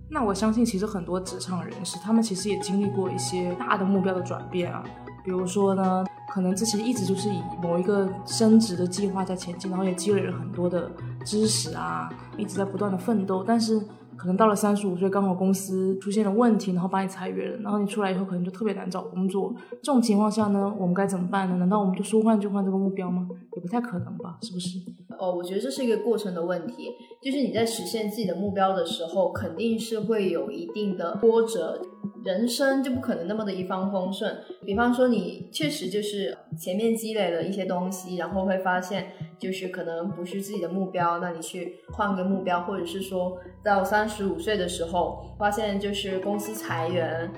[0.10, 4.84] 那我相信，其实很多职场人士，他们其实也经历过一些大的目标的转变啊。
[5.24, 10.90] 比如说呢，可能之前一直就是以某一个升职的计划在前进，然后也积累了很多的
[11.24, 13.82] 知识啊，一直在不断的奋斗，但是。
[14.20, 19.56] 可能到了三十五岁，刚好公司出现了问题，然后把你裁员了，然后你出来以后可能就特别难找工作。
[19.82, 21.56] 这种情况下呢，我们该怎么办呢？
[21.56, 23.26] 难道我们就说换就换这个目标吗？
[23.56, 24.78] 也不太可能吧，是不是？
[25.18, 31.82] 哦，我觉得这是一个过程的问题，就是你在实现自己的目标的时候，肯定是会有一定的波折。
[32.24, 34.38] 人生就不可能那么的一帆风顺。
[34.66, 47.32] 比方说，你确实就是前面积累了一些东西，然后会发现就是可能不是自己的目标，那你去换个目标，或者是说到三十五岁的时候，发现就是公司裁员，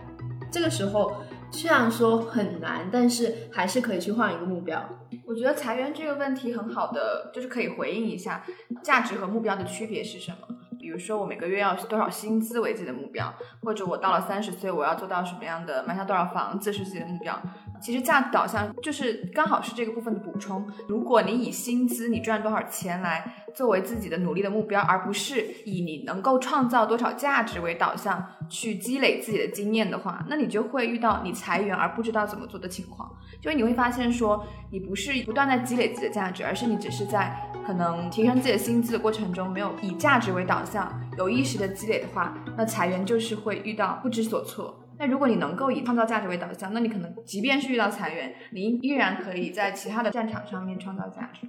[0.52, 1.13] 这个时候
[1.52, 4.84] 虽然说很难，但是还是可以去换一个目标。
[5.26, 8.43] 我觉得裁员这个问题很好的，就是可以回应一下
[8.84, 10.38] 价值和目标的区别是什么。
[10.82, 17.39] 比如说，我每个月要多少薪资为自己的目标，或者我到了三十岁，我要做到什么样的买下多少房子是自己的目标。
[17.80, 20.67] 其实价值导向就是刚好是这个部分的补充。
[20.88, 33.12] 如果你以薪资、你赚多少钱来作为自己的努力的目标，而不是以你能够创造多少价值为导向去积累自己的经验的话，那你就会遇到你裁员而不知道怎么做的情况。
[33.39, 44.78] 就是你会发现说，你不是不断在积累自己的价值，而是你只是在可能提升自己的薪资的过程中，没有以价值为导向，有意识的积累的话，那裁员就是会遇到不知所措。
[45.00, 51.47] 那如果你能够以创造价值为导向，那你可能即便是遇到裁员，你依然可以在其他的战场上面创造价值。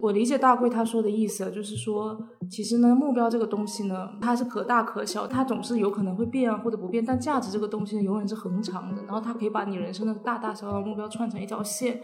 [0.00, 2.18] 我理解大贵他说的意思，就是说，
[2.50, 9.02] 其实呢，目标这个东西呢，它是可大可小，它总是有可能会变啊或者不变，但价值这个东西呢，永远是恒长的。
[9.04, 12.00] 然后它可以把你人生的大大小小目标串成一条线，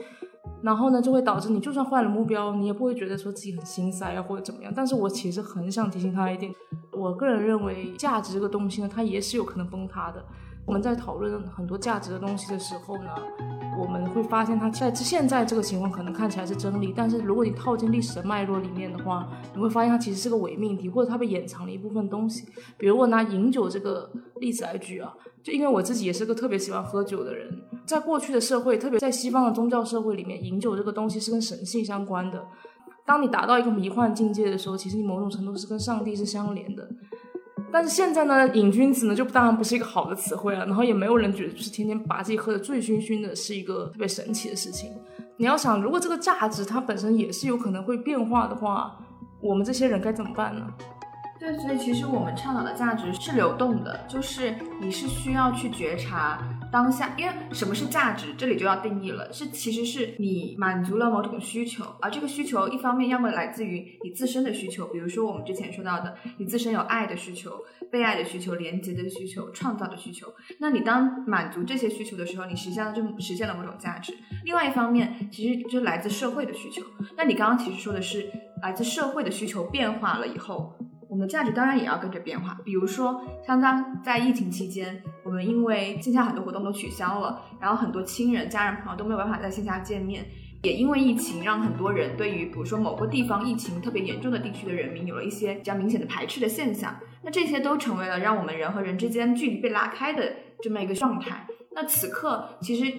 [0.62, 4.72] 然后呢，就会导致你就算换了目标，你也不会觉得说自己很心塞啊或者怎么样。
[4.74, 6.52] 但是我其实很想提醒他一点，
[6.92, 10.24] 我个人认为价值这个东西呢，它也是有可能崩塌的。
[10.64, 13.10] 我们在讨论很多价值的东西的时候呢，
[13.78, 22.46] 我们会发现它在现在这个情况可能看起来是真理，但是如果你套进历史的脉络里面的话，你会发现它其实是个伪命题，或者它被掩藏了一部分东西。
[22.76, 27.48] 比如我拿饮酒这个例子来举啊，就因为我自己也是个特别喜欢喝酒的人，
[27.86, 32.44] 在过去的社会，特别在西方的宗教社会里面，饮酒这个东西是跟神性相关的。
[33.04, 36.88] 当你达到一个迷幻境界的时候，其实你某种程度是跟上帝是相连的。
[37.72, 44.92] 但是现在呢，瘾君子呢就当然不是一个好的词汇了，然后也没有人觉得就是天天把自己喝得醉醺醺的是一个特别神奇的事情。
[45.38, 48.96] 你要想，如果这个价值它本身也是有可能会变化的话，
[49.40, 50.66] 我们这些人该怎么办呢？
[51.40, 56.38] 对，所以其实我们倡导的价值是流动的，就是你是需要去觉察。
[56.72, 74.16] 当下，因为什么是价值，这里就要定义了，是其实是你满足了某种需求，而这个需求一方面要么来自于你自身的需求，比如说我们之前说到的，你自身有爱的需求、被爱的需求、连接的需求、创造的需求，那你当满足这些需求的时候，你实际上就实现了某种价值。
[74.44, 76.82] 另外一方面，其实就是来自社会的需求。
[77.18, 78.32] 那你刚刚其实说的是
[78.62, 80.74] 来自社会的需求变化了以后。
[81.12, 90.24] 我们的价值当然也要跟着变化，比如说，相当在疫情期间，我们因为线下很多活动都取消了，然后很多亲人、家人、朋友都没有办法在线下见面，
[90.62, 101.46] 也因为疫情，让很多人对于比如说某个地方疫情特别严重的地区的人民有了一些比较明显的排斥的现象，那这些都成为了让我们人和人之间距离被拉开的这么一个状态。
[101.74, 102.90] 那此刻其实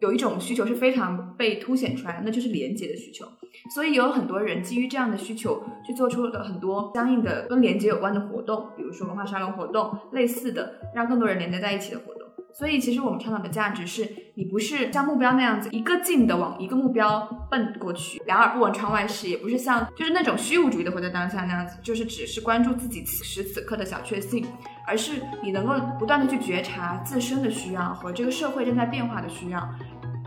[0.00, 3.24] 有一种需求是非常被凸显出来，那就是连接的需求。
[3.70, 12.22] 所以有很多人基于这样的需求，去做出了很多相应的跟连接有关的活动，比如说文化沙龙活动，类似的让更多人连接在一起的活动。
[12.52, 24.46] 所以，其实我们倡导的价值是，你不是像目标那样子一个劲的往一个目标奔过去，两耳不闻窗外事，也不是像就是那种虚无主义的活在当下那样子，就是只是关注自己此时此刻的小确幸，
[24.86, 29.68] 而是你能够不断的去觉察自身的需要和这个社会正在变化的需要。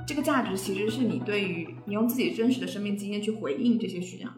[0.09, 4.29] 这个价值其实是你对于你用自己真实的生命经验去回应这些需要。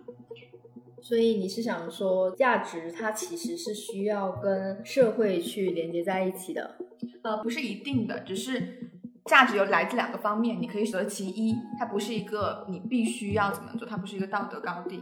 [1.01, 6.75] 所以你是想说，价值它其实是需要跟社会去连接在一起的。
[7.21, 8.91] 呃，不是一定的，只是
[9.23, 15.01] 价值有来自两个方面，你可以选择其一，它不是一个你必须要怎么做，它不是一个道德高地。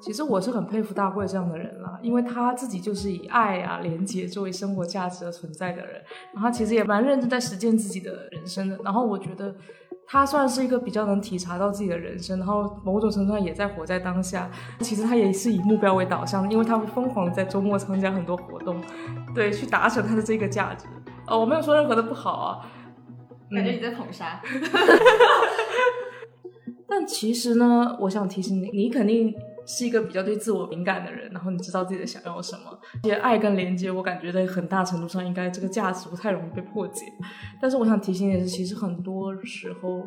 [0.00, 6.02] 其实我是很佩服大贵这样的人了，因为他自己就是以爱啊、廉洁作为生活价值而存在的人，
[6.34, 8.76] 然后其实也蛮认真在实践自己的人生的。
[8.82, 9.54] 然后我觉得
[10.12, 14.50] 他算是一个比较能体察到自己的人生，然后某种程度上也在活在当下。
[14.80, 18.78] 其实他也是以目标为导向的，因为他会疯狂在周末参加很多活动，
[19.34, 20.84] 对，去达成他的这个价值。
[21.26, 22.60] 哦，我没有说任何的不好啊，
[23.50, 24.38] 感觉你在捧杀。
[26.86, 29.34] 但其实呢，我想提醒你，你肯定
[29.66, 32.78] 是一个比较对自我敏感的人，然后你知道自己的想要什么。
[33.02, 37.04] 这些爱跟连接，我感觉在很大程度上应该这个价值不太容易被破解。
[37.60, 40.02] 但是我想提醒的是，其实很多时候，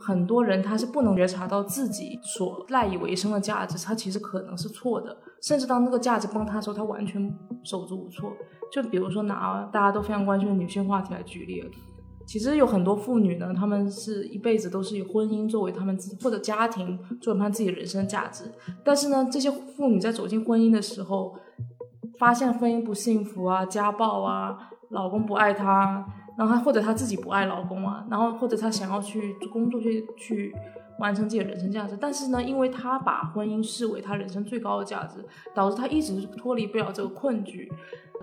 [0.00, 5.16] 很多人他是不能觉察到自己所赖以为生的价值，他其实可能是错的。
[5.42, 7.32] 甚至当那个价值崩塌的时候，他完全
[7.62, 8.32] 手足无措。
[8.72, 11.62] 就比如说拿大家都非常关心的女性话题来举例，
[12.26, 18.44] 其实有很多妇女呢，她们是一辈子都是以婚姻作为她们自或者家庭作为她们自己的人生价值。
[18.84, 21.36] 但是呢，这些妇女在走进婚姻的时候，
[22.18, 26.06] 发现婚姻不幸福啊，家暴啊，老公不爱她，
[26.36, 30.54] 然后她或者她自己不爱老公啊，然后或者她想要去工作去去
[30.98, 31.96] 完成自己的人生价值。
[32.00, 37.70] 但是呢，因为她把婚姻视为她人生最高的价值，导致她一直脱离不了这个困局。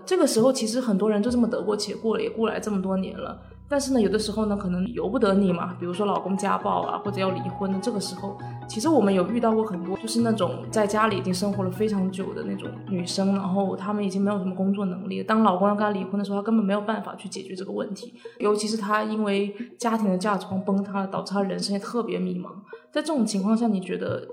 [0.04, 3.40] 这个时候，其实很多人就这么得过且过了，也过来这么多年了。
[3.72, 5.74] 但是呢，有的时候呢，可能由不得你嘛。
[5.80, 8.36] 比如说老公家暴啊，或者要离婚的这个时候，
[8.68, 15.22] 其实我们有遇到过很多，就是那种在家里已经生活了非常久的那种女生，然后她们已经没有什么工作能力。
[15.22, 18.12] 当老公要跟她离婚的时候，她根本没有办法去解决这个问题。
[18.40, 22.50] 尤其是她因为家庭的价值观崩塌了，导致她人生也特别迷茫。
[22.92, 24.28] 在这种情况下，你觉得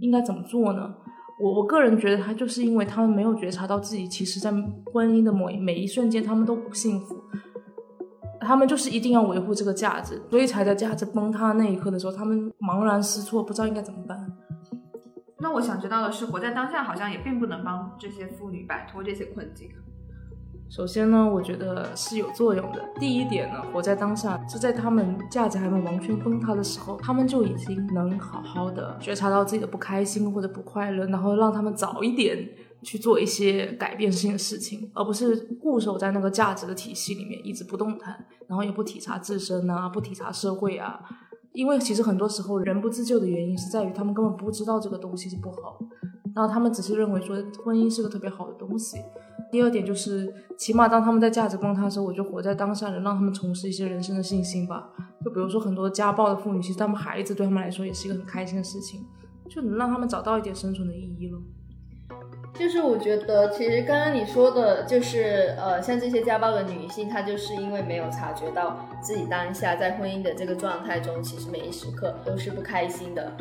[0.00, 0.94] 应该怎么做呢？
[1.40, 4.52] 我我个人觉得，她就是因为她们没有觉察到自己，其实，在
[4.92, 7.16] 婚姻的每每一瞬间，她们都不幸福，
[8.42, 14.26] 他们就是一定要维护这个价值，所以才在价值崩塌那一刻的时候，他们茫然失措，不知道应该怎么办。
[15.38, 19.70] 那我想知道的是，活在当下好像也并不能帮这些妇女摆脱这些困境。
[20.70, 22.80] 首先呢，我觉得是有作用的。
[22.98, 32.48] 第一点呢，活在当下是在他们价值还没完全崩塌的时候，他们就已经能好好的觉察到自己的不开心或者不快乐，然后让他们早一点
[32.82, 41.00] 去做一些改变性的事情，而不是固守在那个价值的体系里面一直不动弹，然后也不体察自身啊，不体察社会啊。
[41.52, 45.78] 因为其实很多时候人不自救的原因是在于他们根本不知道这个东西是不好，
[46.34, 48.96] 然后他们只是认为说婚姻是个特别好的东西。
[49.50, 54.88] 第二点就是，起码当他们在价值崩塌的时候，我就活在当下，能让他们重拾一些人生的信心吧。
[55.22, 59.04] 就比如说很多家暴的妇女，其实他们孩子对他们来说也是一个很开心的事情，
[59.50, 61.38] 就能让他们找到一点生存的意义了。
[62.58, 73.32] 就是我觉得，其实刚刚你说的，就是呃，像这些家暴的女性，她就是因为没有察觉到自己当下在婚姻的这个状态中，其实每一时刻都是不开心的。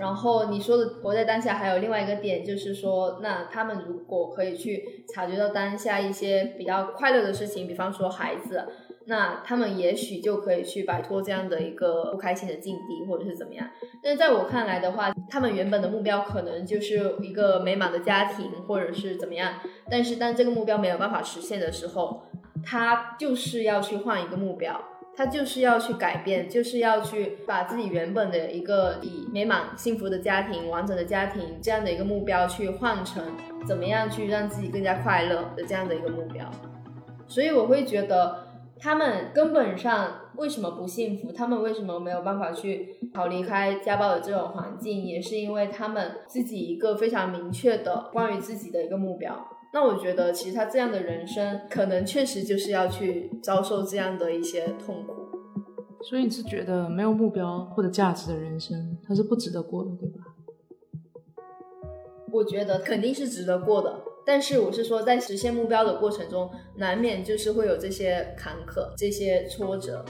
[0.00, 8.64] 然后你说的活在当下，还有另外一个点，就是说，那他们如果可以去察觉到当下一些比较快乐的事情，比方说孩子，
[9.06, 13.68] 那他们也许就可以去摆脱这样的一个不开心的境地，或者是怎么样。
[14.02, 19.54] 但是在我看来的话，他们原本的目标可能就是一个美满的家庭，或者是怎么样。
[19.90, 22.22] 但是当这个目标没有办法实现的时候，
[22.64, 24.80] 他就是要去换一个目标。
[25.14, 33.22] 他就是要去改变，就是要去把自己原本的一个以美满幸福的家庭、完整的家庭这样的一个目标，去换成
[33.66, 36.50] 怎么样去让自己更加快乐的这样的一个目标。
[37.26, 38.51] 所以我会觉得，
[38.82, 41.30] 他们根本上为什么不幸福？
[41.30, 45.04] 他们为什么没有办法去逃离开家暴的这种环境？
[45.04, 49.48] 也是因为他们自己一个非常明确的关于自己的一个目标。
[49.72, 55.14] 那我觉得，其实他这样的人生，可能确实就是要去遭受这样的一些痛苦。
[56.02, 60.24] 所以你是觉得没有目标或者价值的人生，它是不值得过的，对吧？
[62.32, 70.04] 我觉得肯定是值得过的，但是我是说，在实现目标的过程中，难免就是会有这些坎坷、这些挫折。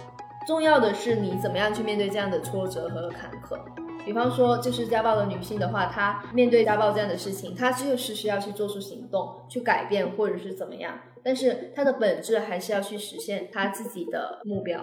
[0.47, 3.59] 重要的是你怎么样去面对这样的挫折和坎坷。
[4.05, 10.99] 比方说，就是家暴的女性的话，她面对家暴这样的事情，她就是需要去做出行动，去改变或者是怎么样。
[11.23, 14.81] 但是她的本质还是要去实现她自己的目标。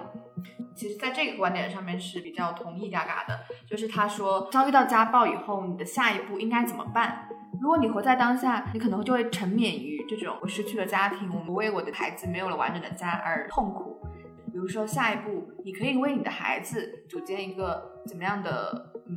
[0.74, 3.38] 其实，在这个观点上面是比较同意嘎嘎的，
[3.70, 7.28] 就是他说，当遇到家暴以后，你的下一步应该怎么办？
[7.62, 14.00] 如果你活在当下，你可能就会沉湎于这种我失去了家庭，我为我的孩子没有了完整的家而痛苦。
[14.52, 19.16] 比如说，下一步你可以为你的孩子组建一个怎么样的，嗯，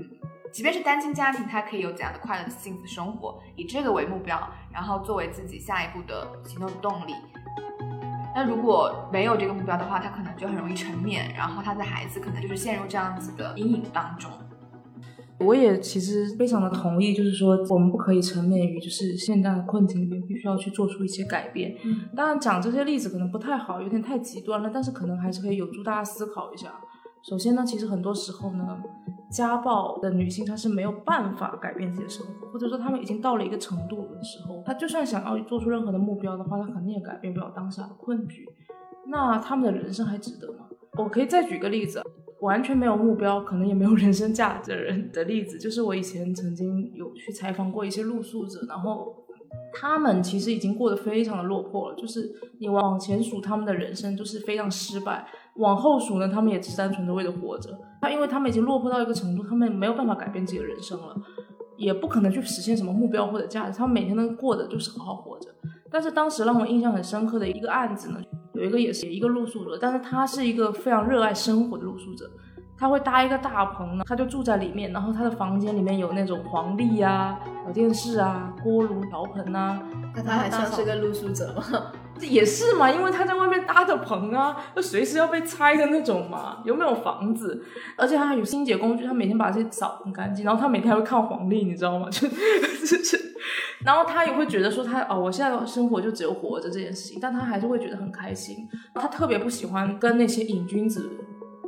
[0.52, 4.38] 即便是单亲家庭，他可以有怎样的快乐、幸福生活，以这个为目标，
[4.72, 7.14] 然后作为自己下一步的行动动力。
[8.34, 14.30] 那如果没有这个目标的话，他可能就很容易沉湎，然后他的孩子可能就是陷入这样子的阴影当中。
[15.44, 21.76] 我也其实非常的同意，就是说我们不可以沉湎于就是现在的困境里面，必须要去做出一些改变。
[21.84, 26.72] 嗯，当然讲这些例子可能不太好，有点太极端了，但是可能还是可以有助大家思考一下。
[27.28, 28.82] 首先呢，其实很多时候呢，
[29.30, 38.44] 家暴的女性她是没有办法改变自己的生活，或者说她们已经到了一个程度的时候，她就算想要做出任何的目标的话，她肯定也改变不了当下的困局。
[39.06, 40.66] 那她们的人生还值得吗？
[40.98, 42.02] 我可以再举个例子。
[42.42, 49.14] 完全没有目标，可能也没有人生价值的人的例子，就是我以前曾经有去采访过一些露宿者，然后
[49.72, 51.96] 他们其实已经过得非常的落魄了。
[51.96, 55.24] 就是你往前数他们的人生就是非常失败，
[55.56, 57.70] 往后数呢，他们也只是单纯的为了活着。
[58.00, 61.14] 他因为他们已经落魄到一个程度，他们没有办法改变自己的人生了，
[61.82, 65.48] 也不可能去实现什么目标或者价值，他们每天能过的就是好好活着。
[65.90, 68.20] 但是当时让我印象很深刻的一个案子呢。
[68.54, 72.30] 有一个也是一个露宿者，但是他是一个非常热爱生活的露宿者，
[72.76, 79.82] 他会搭一个大棚呢，他就住在里面，然后他的房间里面有那种黄历啊、有电视啊、锅炉瓢盆啊。
[80.14, 81.62] 那他还算是个露宿者吗？
[82.26, 86.62] 也是嘛，因为他在外面搭的棚啊，就随时要被拆的那种嘛。
[86.64, 87.64] 有没有房子？
[87.96, 92.08] 而且他还有清洁工具，他每天把这些扫很干净，然后他每天还会看黄历，你知道吗？
[92.12, 93.32] 就就是。
[93.84, 98.56] 然后他也会觉得说他哦，我现在的生活就只有活着这件事情，但他还是会觉得很开心。
[98.94, 101.10] 他特别不喜欢跟那些瘾君子，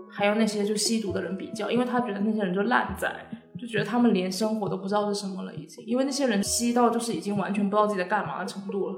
[0.08, 3.12] 还有那些就吸毒的人比较，因为他觉得那些人就烂仔，
[3.58, 5.84] 就觉得他们连生活都不知道是什么了已经。
[5.84, 8.94] 因为那些人吸到就是已经完全不知道自己在干嘛的程度了。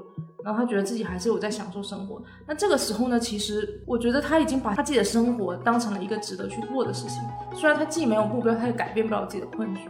[0.47, 2.23] 然后他觉得自己还是有在享受生活。
[2.45, 7.21] 那这个时候呢，其实我觉得他已经把他自己的生活当成了一个值得去过的事情。
[7.53, 9.81] 虽然他既没有目标，他也改变不了自己的困局。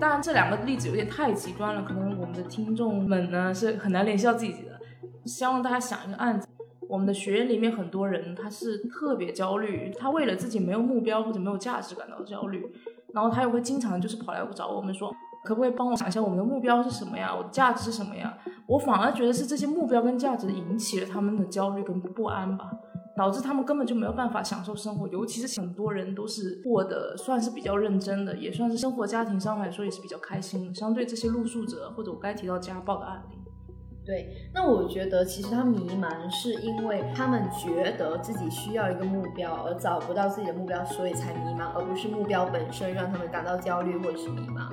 [0.00, 4.80] 当然，这两个例子有点太极端了，可能我们的听众们呢是很难联系到自己的。
[5.26, 6.48] 希望大家想一个案子，
[6.88, 12.66] 我们的学员里面很多人他是特别焦虑，他为了自己没有目标或者没有价值感到焦虑，
[13.12, 15.14] 然后他又会经常就是跑来找我们说，
[15.44, 17.34] 可不可以帮我想一下我们的目标是什么呀？
[17.36, 18.36] 我的价值是什么呀？
[18.66, 22.70] 我反而觉得是这些目标跟价值引起了他们的焦虑跟不安吧。
[23.14, 30.74] 导致他们根本就没有办法享受生活，尤其是很多人都是过得算是比较认真的，也算是生活家庭上来说也是比较开心的。
[30.74, 33.36] 相对这些露宿者或者我刚才提到家暴的案例，
[34.02, 44.72] 对，那我觉得其实他迷茫是因为他们觉得自己需要一个目标而找不到自己的目标，所以才迷茫，而不是目标本身让他们感到焦虑或者是迷茫。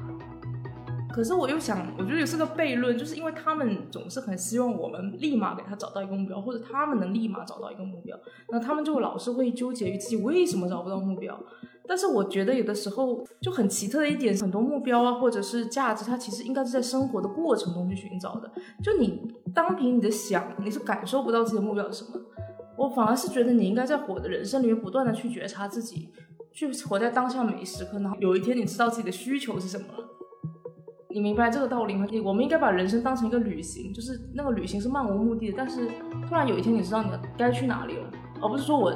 [1.19, 8.17] 可是我又想，我觉得也是个悖论，就是因为他们总是很希望我们立马给他找到一个目标，或者他们能立马找到一个目标，
[8.47, 11.37] 那他们就老是会纠结于自己为什么找不到目标。
[11.85, 18.49] 但是我觉得有的时候就很奇特的一点，很多目标啊，或者是价值，它其实应该是在生活的过程中去寻找的。
[18.81, 19.19] 就你
[19.53, 22.21] 单凭你的想，你是感受不到自己的目标是什么。
[22.77, 26.13] 我反而是觉得你应该在活的人生里面不断的去觉察自己，
[26.53, 30.08] 去活在当下每一时刻，然后有一天你知道自己的需求是什么了。
[31.11, 32.05] 你明白这个道理吗？
[32.11, 35.55] 你我们应该把人生当成一个旅行，就是那个旅行是漫无目的的。
[35.57, 35.87] 但是
[36.27, 38.93] 突然有一天你知道你该去哪里了，而不是说我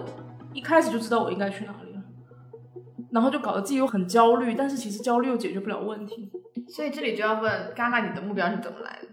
[0.53, 2.03] 一开始就知道我应该去哪里了，
[3.11, 6.31] 然后就搞得自己又很焦虑，但是其实焦虑又解决不了问题。
[6.69, 9.07] 所以这里就要问，嘎嘎你的目标是怎么来的？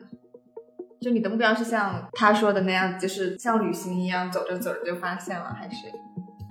[1.00, 5.86] 就你的目标是像他说的那样，就是像旅行一样，走着走着就发现了，还是？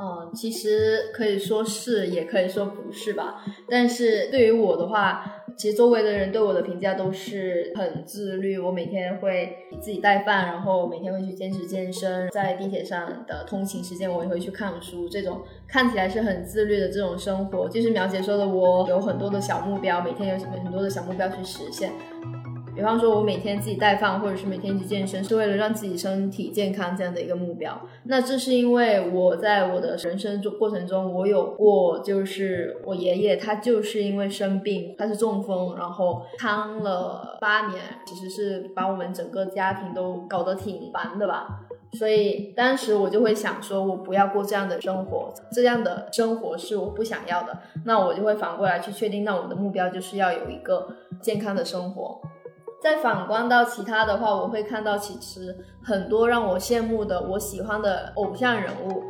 [0.01, 3.43] 嗯，其实可以说是，也可以说不是吧。
[3.69, 8.57] 但是对于我的话，其实周围的人对我的评价都是很自律。
[8.57, 15.09] 我每天会自己带饭，然后每天会去坚持健身，在地铁上的通勤时间我也会去看书。
[15.09, 21.91] 这种看起来是很自律的这种生活，就是苗姐说的，我有很多的小目标，每天有很多的小目标去实现。
[22.79, 27.77] 比方说，我每天自己带饭，或者是每天去健身，是为了让自己身体健康这样的一个目标。
[28.05, 41.59] 那这是因为我在我的人生中过程中，我有过，就是我爷爷他就是因为生病，他是中风，然后瘫了八年，其实是把我们整个家庭都搞得挺烦的吧。
[41.91, 47.59] 所以当时我就会想说，我不要过这样的生活，这样的生活是我不想要的。
[47.83, 50.87] 那我就会反过来去确定，那我的目标就是要有一个
[51.19, 52.21] 健康的生活。
[52.81, 59.03] 再反观到其他的话，我会看到其实很多让我羡慕的、我喜欢的偶像人物，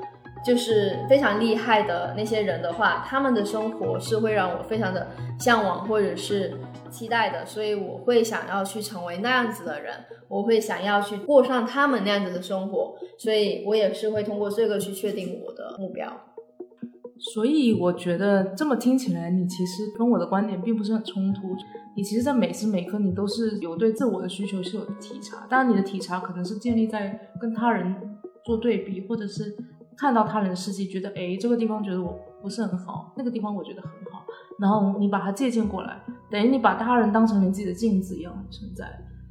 [0.43, 5.07] 就是非常厉害的那些人的话，他们的生活是会让我非常的
[5.39, 6.57] 向往或者是
[6.89, 9.93] 期待的，所以我会想要去成为那样子的人，
[10.28, 16.11] 我会想要去过上他们那样子的生活，所以我也是会通过这个去确定我的目标。
[17.34, 21.41] 所以我觉得这么听起来，你其实跟我的观点并不是很冲突。
[22.00, 25.45] 你其实，在每时每刻，你都是有对自我的需求是有体察。
[25.50, 27.93] 当然，你的体察可能是建立在跟他人
[28.45, 29.54] 做对比，或者是
[29.97, 34.24] 看到他人的事迹，觉得哎，这个地方觉得我不是很好，那个地方我觉得很好，
[34.60, 38.86] 然后你把它借鉴过来，等于你把他人当成你自己的镜子一样存在，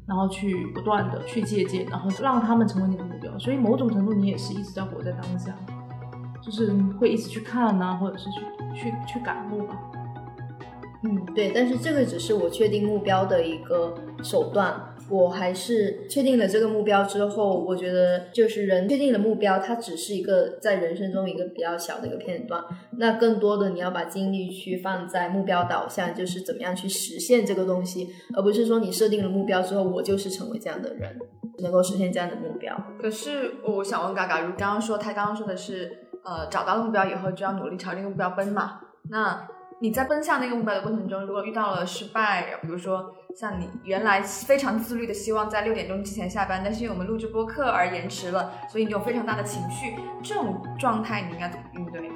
[0.07, 3.39] 然后去不断的去借鉴，然后让他们成为你的目标。
[3.39, 5.57] 所以某种程度，你也是一直在活在当下。
[6.43, 8.41] 就是会一直去看呐，或者是去
[8.75, 9.75] 去去感悟吧。
[11.05, 14.94] 嗯，对，但是这个只是我确定目标的一个手段。
[15.11, 22.62] 我还是确定了这个目标之后，我觉得就是人确定了目标，它只是一个在人生中一个比较小的一个片段。
[22.99, 31.16] 那更多的你要把精力去放在目标导向，就是怎么样去实现这个东西，而不是说你设定了目标之后，我就是成为这样的人，
[31.61, 32.76] 能够实现这样的目标。
[33.01, 36.05] 可是我想问嘎嘎，如刚刚说他刚刚说的是。
[36.24, 38.80] 呃，找到了目标以后就要努力朝这个目标奔嘛。
[39.09, 39.49] 那
[39.81, 52.14] 你在奔向那个目标的过程中，如果遇到了失败，比如说像你原来非常自律的希望在六点钟之前下班，但是因为我们录制播客而延迟了，所以你有非常大的情绪，这种状态你应该怎么应对呢？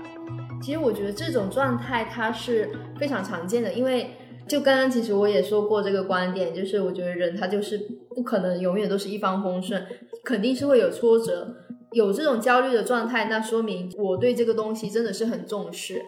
[0.60, 4.10] 其实我觉得这种状态它是非常常见的，因为
[4.48, 7.78] 就刚刚其实我也说过这个观点，就是我觉得人他就是
[8.14, 9.86] 不可能永远都是一帆风顺，
[10.24, 11.54] 肯定是会有挫折。
[11.92, 16.02] 有这种焦虑的状态，那说明我对这个东西真的是很重视。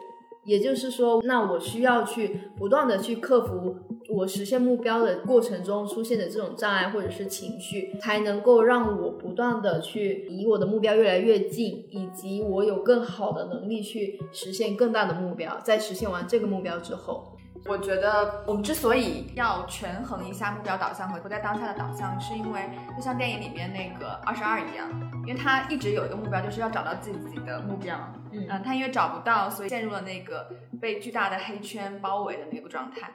[0.45, 3.77] 也就是说，那我需要去不断的去克服
[4.11, 15.59] 我实现目标的过程中出现的这种障碍或者是情绪，才能够让我不断的去离我的目标越来越近，以及我有更好的能力去实现更大的目标。
[15.65, 17.31] 在实现完这个目标之后。
[17.67, 22.61] 我觉得我们之所以要权衡一下目标导向和活在当下的导向，是因为
[22.95, 24.87] 就像电影里面那个二十二一样，
[25.27, 27.97] 因为他一直有一个目标，就是要找到自己的目标。
[28.35, 33.13] 嗯，他因为找不到，所以陷入了那个被巨大的黑圈包围的那个状态。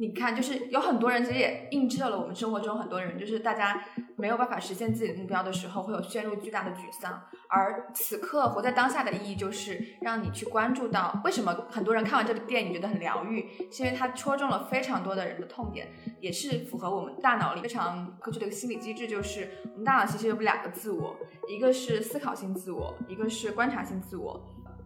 [0.00, 3.84] 你看，就是有很多人其实也映照了我们生活中很多人，就是大家
[4.16, 7.22] 没有办法实现自己的目标的时候，会有陷入巨大的沮丧。
[7.48, 15.86] 而此刻活在当下的意义，就是让你去关注到为什么很多人看完这部电影觉得很疗愈，是因为它戳中了非常多的人的痛点，
[16.20, 21.14] 也是符合我们大脑里非常科学的一个心理机制，就是我们大脑其实有两个自我，
[21.46, 24.40] 一个是思考性自我，一个是观察性自我。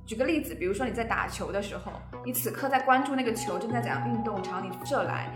[0.07, 1.91] 举个例子，比如说你在打球的时候，
[2.25, 5.29] 你此刻在关注那个球正在怎样运动朝你射来，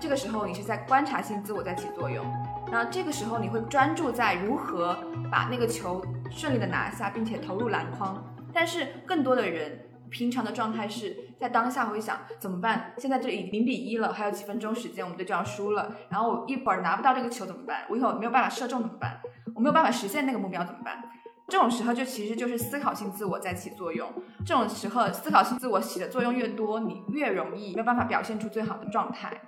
[0.00, 2.24] 这个时候你是在观察性自我在起作用。
[2.72, 4.96] 那这个时候你会专注在如何
[5.30, 8.24] 把那个球顺利的拿下，并且投入篮筐。
[8.54, 12.94] 但是更多的人平常的状态是在当下会想怎么办？
[12.96, 15.94] 现在这里零比一了，还有几分钟时间，我们队就要输了。
[16.08, 17.82] 然后我一会儿拿不到这个球怎么办？
[17.90, 19.20] 我一会儿没有办法射中怎么办？
[19.54, 21.02] 我没有办法实现那个目标怎么办？
[21.48, 24.10] 这种时候就其实就是思考性自我在起作用。
[24.44, 29.40] 这种时候思考性自我起的作用越多，你越容易没有办法表现出最好的状态。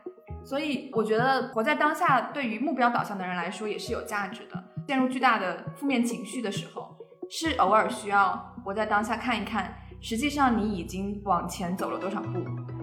[0.45, 4.63] 所以我觉得活在当下对于目标导向的人来说也是有价值的。
[4.87, 6.97] 陷入巨大的负面情绪的时候，
[7.29, 12.39] 是偶尔需要活在当下看一看，实际上你已经往前走了多少步。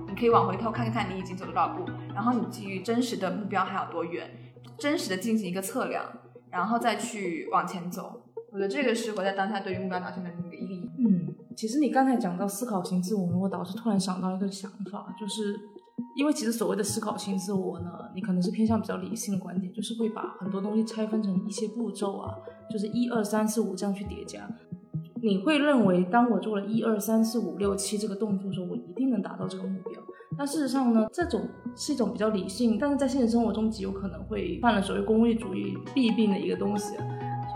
[0.07, 4.30] 你可以往回头看一看你已经走了多少步，然后你基于真实的目标还有多远，
[4.78, 6.03] 真实的进行一个测量，
[6.49, 8.22] 然后再去往前走。
[8.54, 10.88] 我觉得这个是活在当下对于目标达成的一个意义。
[10.99, 15.60] 嗯，其实你刚才讲到思考型自我，我导师突然想到一个想法，就是
[16.16, 22.36] 因为其实所谓的思考型自我呢，你可能是偏向比较理性的观点，就是会把很多东西拆分成一些步骤啊，
[22.70, 24.47] 就是一二三四五这样去叠加。
[25.24, 29.99] 你会认为，当我做了一二三四五六七这个动作的时候，我一定能达到这个目标。
[30.38, 36.95] 但事实上呢，这种是一种比较理性，但是在现实生活中极有可能会犯了所谓功利主义弊病的一个东西。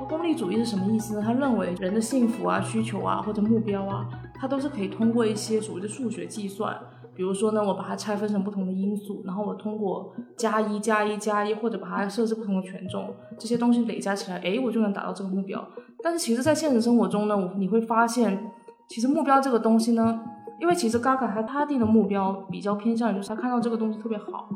[0.07, 1.21] 功利主义是什么意思呢？
[1.21, 6.77] 他认为人的幸福啊、需求啊或者目标啊，它都是可以通过一些所谓的数学计算。
[7.13, 15.67] 比如说呢，我把它拆分成不同的因素，然后我通过加一加一加一，或者把它设置不同的权重，这些东西累加起来，哎，我就能达到这个目标。
[16.03, 18.51] 但是其实，在现实生活中呢，你会发现，
[18.87, 20.21] 其实目标这个东西呢，
[20.59, 24.47] 因为其实 Gaga 他他定的目标比较偏向于，就是他看到这个东西特别好。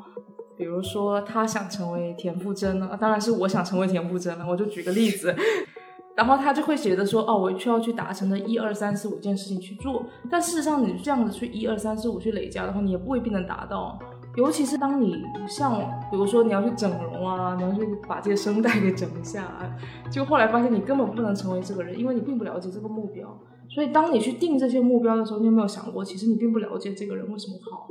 [0.62, 4.45] 比如说，他想成为田馥甄呢，当然是我想成为田馥甄了。
[4.47, 5.36] 我就举个例子，
[6.16, 13.97] 然后他就会觉得说，哦，我需要去达成的一二三四五件事情去做，但事实上你这样子去一二三四五去累加的话，你也不未必能达到。
[14.36, 15.80] 尤其是当你像
[16.12, 19.76] 比如说你要去整容啊，你要去把这个声带给整一下啊，
[20.12, 23.36] 就后来发现你根本不能成为这个人，因为你并不了解这个目标。
[23.68, 27.88] 所以当你去定这些目标的时候，你有没有想过，其实你并不了解这个人为什么好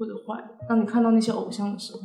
[0.00, 0.42] 或者坏？
[0.66, 2.00] 当你看到那些偶像的时候，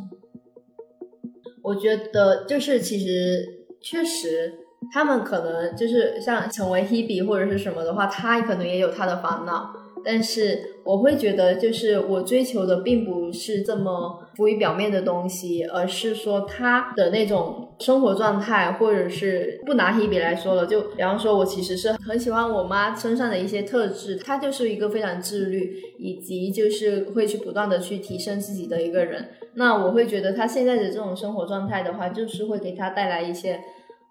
[1.64, 4.54] 我觉得就是其实确实，
[4.92, 9.74] 他们可能就是像成为 Hebe 或者是什么的话，他可能也有他的烦恼。
[10.04, 29.30] 但是我会觉得，就是我追求的并不是这么浮于表面的东西，而是说他的那种生活状态，或者是不拿 Hebe 来说了，就比方说，我其实是很喜欢我妈身上的一些特质，她就是一个非常自律，以及就是会去不断的去提升自己的一个人。
[29.56, 33.60] 那我会觉得她现在的这种生活状态的话，就是会给她带来一些。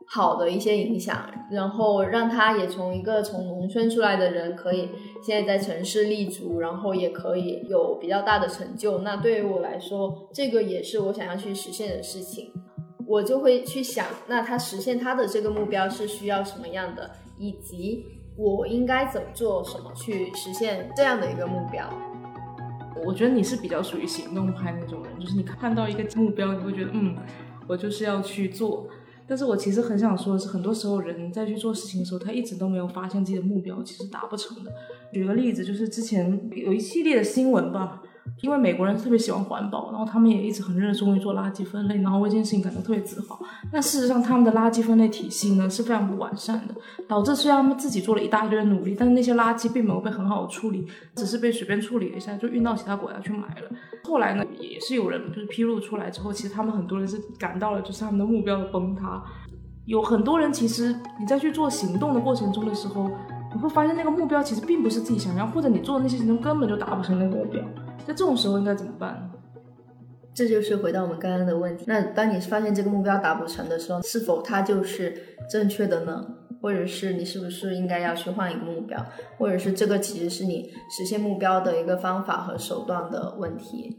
[0.07, 4.91] 好的一些影响，然后让她也从一个从农村出来的人，可以
[5.23, 8.99] 现在在城市立足，然后也可以有比较大的成就。
[8.99, 12.53] 那对于我来说，这个也是我想要去实现的事情。
[13.07, 18.05] 我就会去想，那他实现他的这个目标是需要什么样的，以及
[18.37, 21.89] 我应该怎么做什么去实现这样的一个目标。
[23.05, 27.17] 我觉得你是比较属于行动派那种人，就是你看到一个目标，你会觉得嗯，
[27.67, 28.89] 我就是要去做。
[29.27, 34.71] 但是我其实很想说的是，很多时候人在去做事情的时候，他一直都没有发现自己的目标其实达不成的。
[35.13, 38.03] 举个例子，就是之前有一系列的新闻吧。
[38.41, 43.39] 因为美国人特别喜欢环保，然后他们也一直很热衷于做垃圾分类，然后为这件事情感到特别自豪。
[43.73, 46.75] 但事实上，他们的垃圾分类体系呢是非常不完善的，
[47.09, 53.71] 导致虽然他们自己做了一大堆的努力，但是那些垃圾并没有被很好的处理，只是被随便处理了一下就运到其他国家去买了。
[54.03, 59.23] 后来呢，也是有人就是披露出来之后，其实他们很多人是感到了就是他们的目标的崩塌。
[59.87, 63.11] 有很多人其实你在去做行动的过程中的时候，
[63.55, 67.63] 你会发现那个目标其实并不是自己想要，或者你做的那些行动根本就达不成那个目标。
[68.07, 69.31] 在这种时候应该怎么办？
[70.35, 71.85] 这就是回到我们刚刚的问题。
[71.87, 76.27] 那当你发现这个目标达不成的时候，是否它就是正确的呢？
[76.61, 78.99] 或者是你是不是应该要去换一个目标？
[79.39, 83.99] 或者是这个其实是你实现目标的一个方法和手段的问题？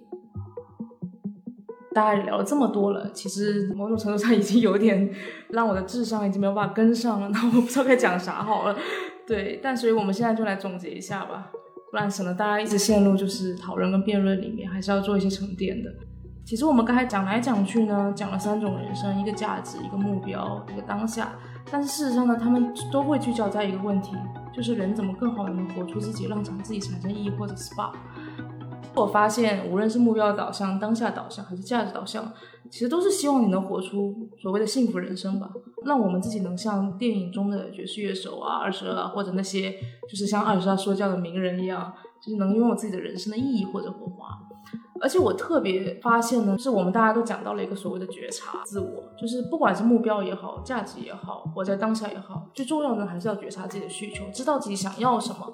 [1.93, 5.09] 大家聊了这么多了，其实某种程度上已经有点
[5.51, 7.29] 让我的智商已经没有办法跟上了。
[7.29, 8.75] 那我不知道该讲啥好了。
[9.25, 11.49] 对，但所以我们现在就来总结一下吧。
[11.95, 15.89] 不然省得大家一直陷入就是讨论跟辩论里面，还是要做一些沉淀的。
[16.43, 21.31] 其实我们刚才讲来讲去呢，讲了三种人生：一个价值，一个目标，一个当下。
[21.71, 24.11] 但是事实上呢，他们都会聚焦在一个问题，
[24.53, 27.91] 就是人怎么更好的能活出自己，让自己产生意义或者 SPA。
[28.93, 32.29] 我发现，无论是目标导向、当下导向，还是价值导向，
[32.69, 35.51] 其实都是希望你能活出所谓的幸福人生吧。
[35.85, 39.71] 让我们自己能像电影中的爵士乐手啊、二十二，或者那些
[40.09, 44.39] 就是像二十二说教的名人一样，就是能拥有自己的人生的意义或者火花。
[45.01, 55.53] 而且我特别发现呢，是我们大家都讲到了一个所谓的觉察自我，就是不管是目标也好、价值也好、活在当下也好，最重要的还是要觉察自己的需求，知道自己想要什么。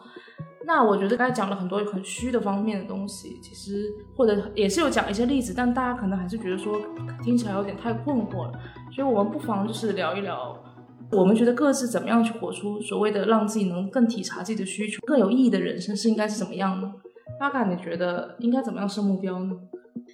[0.63, 6.79] 那我觉得刚才讲了很多很虚的方面的东西，其实或者也是有讲一些例子，但大家可能还是觉得说
[7.23, 8.59] 听起来有点太困惑了，
[8.95, 10.55] 所以我们不妨就是聊一聊，
[11.11, 16.93] 我们觉得各自怎么样去活出所谓的让自己能更体察自己的需求、更有意义的人生是应该是怎么样呢？
[17.39, 19.55] 阿嘎，你觉得应该怎么样设目标呢？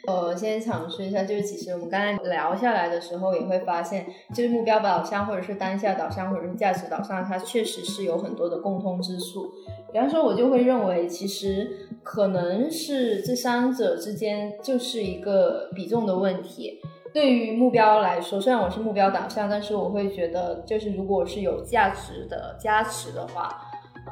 [0.07, 9.51] 呃，先尝试一下，就是其实我们刚才聊下来的时候，也会发现，就是目标导向，或者是当下导向，或者是价值导向，它确实是有很多的共通之处。
[9.91, 16.79] 比方说，我就会认为，其实可能是这三者之间就是一个比重的问题。
[17.13, 23.66] 对于目标来说，虽然我是目标导向，但是我会觉得，就是如果是有价值的加持的话，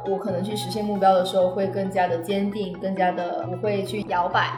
[0.09, 4.51] 我可能去实现目标的时候会更加的坚定，更加的不会去摇摆。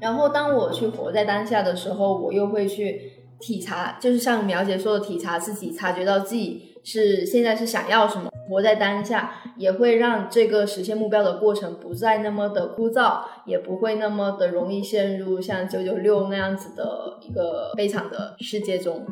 [0.00, 8.30] 然后，当我去活在当下的时候，我又会去体察，就是像苗姐说的，体察自己，察觉到自己是现在是想要什么。
[8.48, 19.04] 活在当下，也会让这个实现目标的过程不再那么的枯燥，也不会那么的容易陷入像九九六那样子的一个悲惨的世界中。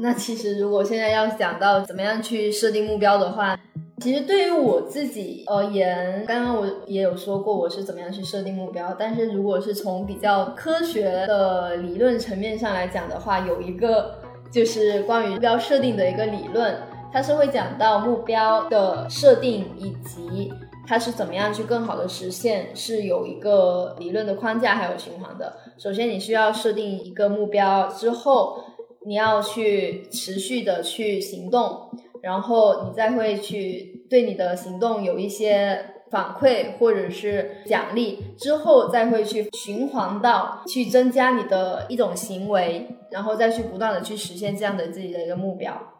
[0.00, 3.56] 那其实，如果现在要讲到怎么样去设定目标的话，
[4.02, 8.94] 其实对于我自己而言，刚刚我也有说过我是怎么样去设定目标。
[8.98, 14.16] 但是如果是从比较科学的理论层面上来讲的话，有一个
[14.52, 16.76] 就是关于目标设定的一个理论。
[17.10, 20.52] 它是会讲到目标的设定以及
[20.86, 25.56] 它是怎么样去更好的实现，是有一个理论的框架还有循环的。
[25.78, 28.62] 首先，你需要设定一个目标之后，
[29.06, 31.88] 你要去持续的去行动，
[32.22, 45.92] 然后你再会去对你的行动有一些反馈或者是奖励，之后再会去循环到去增加你的一种行为，然后再去不断的去实现这样的自己的一个目标。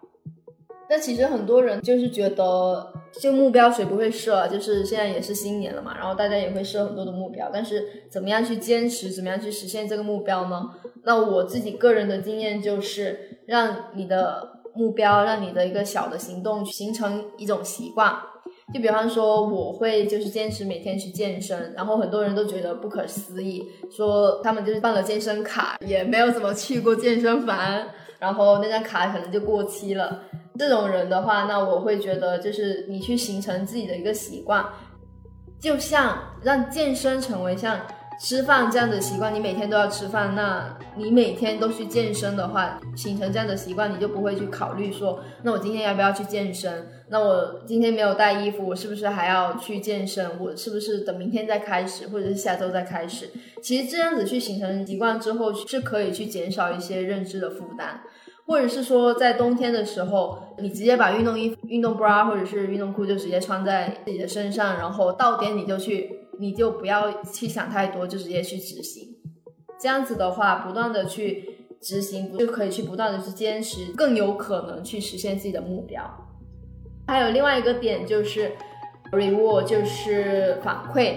[0.89, 4.47] 那其实很多人就是觉得，就目标谁不会设？
[4.47, 10.71] 就是现在也是新年了嘛，然后大家也会设很多的目标，但是怎么样去坚持，怎么样去实现这个目标呢？
[11.03, 18.15] 那我自己个人的经验就是，让你的目标，让你的一个小的行动形成一种习惯。
[18.75, 27.57] 就比方说，我会就是坚持每天去健身，然后很多人都觉得不可思议，说他们就是办了健身卡，也没有怎么去过健身房，
[28.19, 30.23] 然后那张卡可能就过期了。
[30.59, 34.65] 这种人的话，那我会觉得就是你去形成自己的一个习惯，
[35.61, 37.79] 就像让健身成为像
[38.19, 46.89] 吃饭这样的习惯，你每天都要吃饭，那你每天都去健身的话，形成这样的习惯，你就不会去考虑说，那我今天要不要去健身？
[47.09, 50.41] 那我今天没有带衣服，我是不是还要去健身？
[50.41, 53.31] 我是不是等明天再开始，或者是下周再开始？
[53.63, 58.01] 其实这样子去形成习惯之后，是可以去减少一些认知的负担。
[58.49, 69.17] 或者是说，在冬天的时候，你直接把运动衣、运动 bra 或者是运动裤就直接穿在自己的身上，然后到点你就去，你就不要去想太多，就直接去执行。
[69.79, 71.49] 这样子的话，不断的去
[71.81, 76.03] 执行，不就可以去不断的去坚持，更有可能去实现自己的目标。
[77.07, 78.53] 还有另外一个点就是
[79.13, 81.17] reward，就是反馈。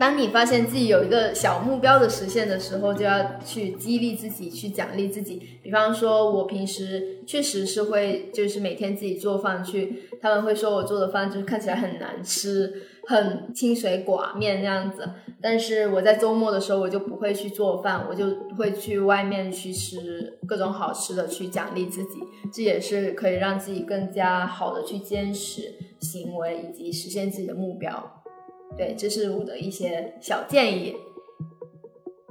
[0.00, 5.60] 当你发现自己有一个小目标的实现的时候，就要去激励自己，去奖励自己。
[5.62, 15.10] 比方说，我平时确实是会，就是每天自己做饭去，他们会说我做的饭就是看起来很难吃，很清水寡面那样子。
[15.40, 18.26] 但是我在周末的时候，我就不会去做饭，我就
[18.56, 22.20] 会去外面去吃各种好吃的，去奖励自己。
[22.52, 28.22] 这也是可以让自己更加好的去坚持行为，以及实现自己的目标。
[28.76, 30.94] 对，这是我的一些小建议。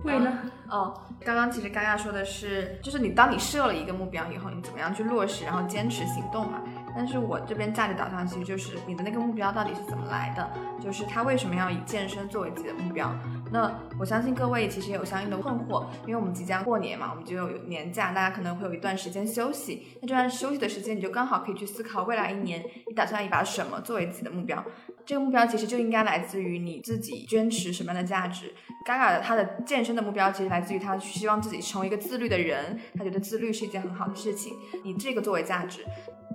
[0.04, 0.40] 会呢？
[0.68, 6.64] 哦，刚刚其实刚刚说的是，就是你当你设了一个目标以后，你怎么样去落实，然后坚持行动嘛。
[6.96, 10.50] 但是我这边价值导向其实就是你的那个目标到底是怎么来的，
[10.84, 13.14] 就是他为什么要以健身作为自己的目标？
[13.52, 19.88] 那我相信各位其实也有相应的困惑，因为我们即将过年嘛，我们就有年假，大家可能会有一段时间休息。
[20.02, 24.64] 那这段休息的时间，你就刚好可以去思考未来一年你打算以把什么作为自己的目标。
[25.06, 28.54] 这个目标其实就应该来自于你自己坚持什么样的价值。
[28.86, 34.54] 嘎嘎的他的健身的目标其实来自于他希望自己成为一个自律的人，他觉得自律是一件很好的事情。
[34.84, 35.86] 以这个作为价值。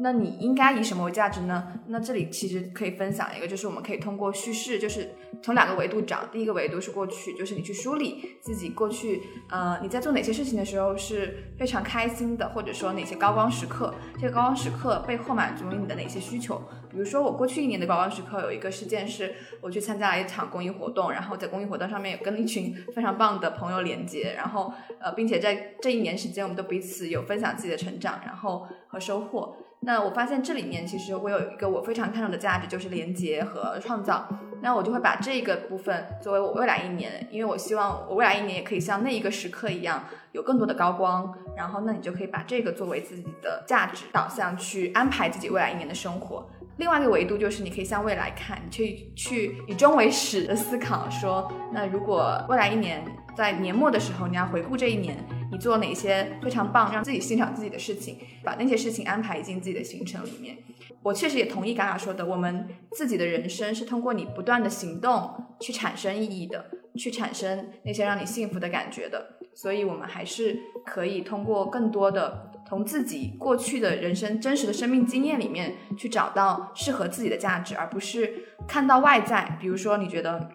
[0.01, 1.81] 那你应该以什么为价值呢？
[1.89, 5.11] 那这里其实可以分享一个，就是我们可以通过叙事，就是
[5.43, 6.27] 从两个维度找。
[6.27, 16.61] 第一个维度是过去，就是你去梳理自己过去，呃，你在做哪些事情的时候是非常开心的，或者说哪些高光时刻，这个高光时刻背后满足了你的哪些需求？
[16.91, 29.57] 比如说我过去一年的高光时刻有一个事件是，我去参加了一场公益活动，然后在公益活动上面有跟一群非常棒的朋友连接，然后呃，并且在这一年时间，我们都彼此有分享自己的成长，然后和收获。
[29.81, 34.27] 那我发现这里面其实我有一个我非常看重的价值，就是连接和创造。
[34.63, 41.33] 那我就会把这个部分作为我未来一年，因为我希望我未来一年也可以像那一个时刻一样有更多的高光。
[41.57, 46.49] 然后，那你就可以把这个作为自己的价值导向去安排自己未来一年的生活。
[46.77, 53.03] 另外一个维度就是你可以向未来看，去去以终为始的思考，说那如果未来一年
[53.35, 55.17] 在年末的时候，你要回顾这一年。
[55.49, 60.57] 你做哪些非常棒，让自己欣赏自己的事情，把那些事情安排进自己的行程里面。
[61.05, 66.67] 我确实也同意嘎嘎说的，我们自己的人生是通过你不断的行动去产生意义的，
[66.97, 69.39] 去产生那些让你幸福的感觉的。
[69.55, 78.33] 所以，我们还是可以通过更多的从自己过去的人生真实的生命经验里面去找到适合自己的价值，而不是
[78.67, 79.57] 看到外在。
[79.61, 80.51] 比如说，你觉得。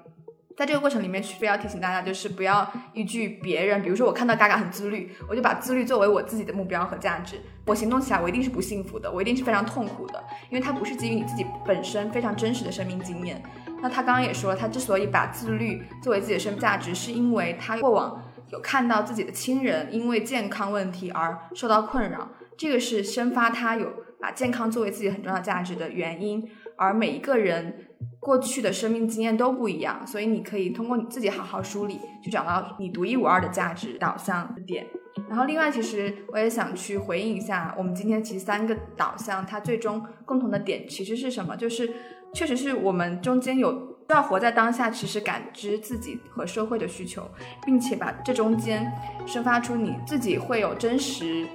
[0.57, 3.81] 在这个过程里面，非要提醒大家，就是不要依据别人。
[3.81, 7.39] 比如说，我看到嘎嘎很自律，我就把自律作为我自己的目标和价值。
[7.65, 13.41] 我行动起来，我一定是不幸福的，我一定是非常痛苦的，因为它不是基于你自己本身非常真实的生命经验。
[13.81, 18.21] 那他刚刚也说了，他之所以把自律作为自己的生命价值，是因为他过往
[18.51, 26.49] 有看到自己的亲人因为健康问题而受到困扰，这个是生发他有把健康作为自己很重要价值的原因。
[26.77, 27.87] 而每一个人。
[28.19, 34.85] 过去的生命经验都不一样，所以你可以通过你自己好好梳理，去找到你独一无二的价值导向点。
[35.27, 41.55] 然后，另外，其实我也想去回应一下，我们今天其实三个导向，它最终共同的点其实是什么？
[41.55, 41.91] 就是
[42.31, 47.29] 确实是我们中间有要活在当下，其实感知自己和社会的需求，
[47.65, 48.91] 并且把这中间
[49.25, 51.47] 生发出你自己会有真实、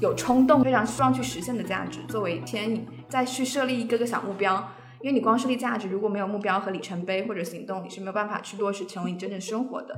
[0.00, 4.70] 有冲动、非常希望去实现的价值作为牵引，再去设立一个个小目标。
[5.00, 9.96] 因为你光设立价值，如果没有目标和里程碑或者行动，你是没有办法去落实成为你真正生活的。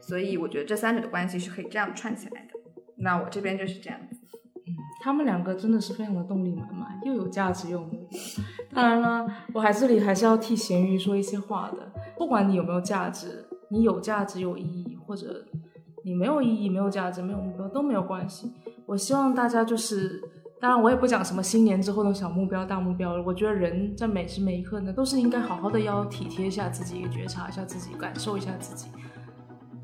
[0.00, 2.50] 所以我觉得这三者的关系是可以这样串起来的。
[2.98, 4.20] 那我这边就是这样子。
[5.00, 8.18] 他们两个真的是非常的动力满满，又有价值又有目标。
[8.74, 11.92] 当然了，我还这里还是要替咸鱼说一些话的。
[12.18, 15.44] 不管你有没有价值，你有价值有意义，或者
[16.04, 18.52] 你没有意义、没有价值、没有目标都没有关系。
[18.86, 20.20] 我希望大家就是，
[20.60, 23.22] 当然我也不讲什么新年之后的小目标、大目标了。
[23.22, 28.88] 我觉得人在每时每一刻呢，都是应该好好的要体贴一下自己，觉察一下自己，感受一下自己。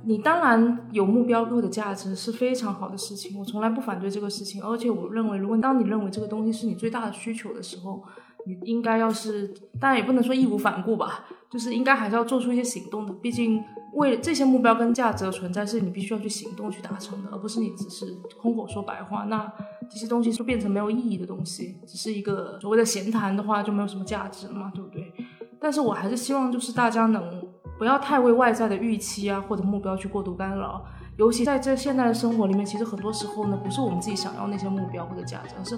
[0.04, 4.62] 你当然有目标或者价值是非常好的事情，我从来不反对这个事情。
[4.62, 8.02] 而且我认为，如果当你认为这个东西是你最大的需求的时候，
[8.44, 13.12] 你应该要是，当然也不能说义无反顾吧，就是应该还是要做出一些行动的。
[13.14, 13.62] 毕竟，
[13.94, 18.06] 为这些目标跟价值的存在，是你必须要去行动去达成的，而不是你只是
[18.40, 19.24] 空口说白话。
[19.24, 19.52] 那
[19.88, 25.12] 这些东西就变成没有意义的东西，只是一个所谓的闲谈的话，就没有什么价值了嘛，对不对？
[25.60, 27.51] 但是我还是希望，就是大家能。
[27.82, 30.80] 不要太为外在的预期啊或者目标去过度干扰，
[31.16, 35.76] 尤其在这现代的生活里面，其实很多时候呢，不是我们自己想要那些目标或者价值，而是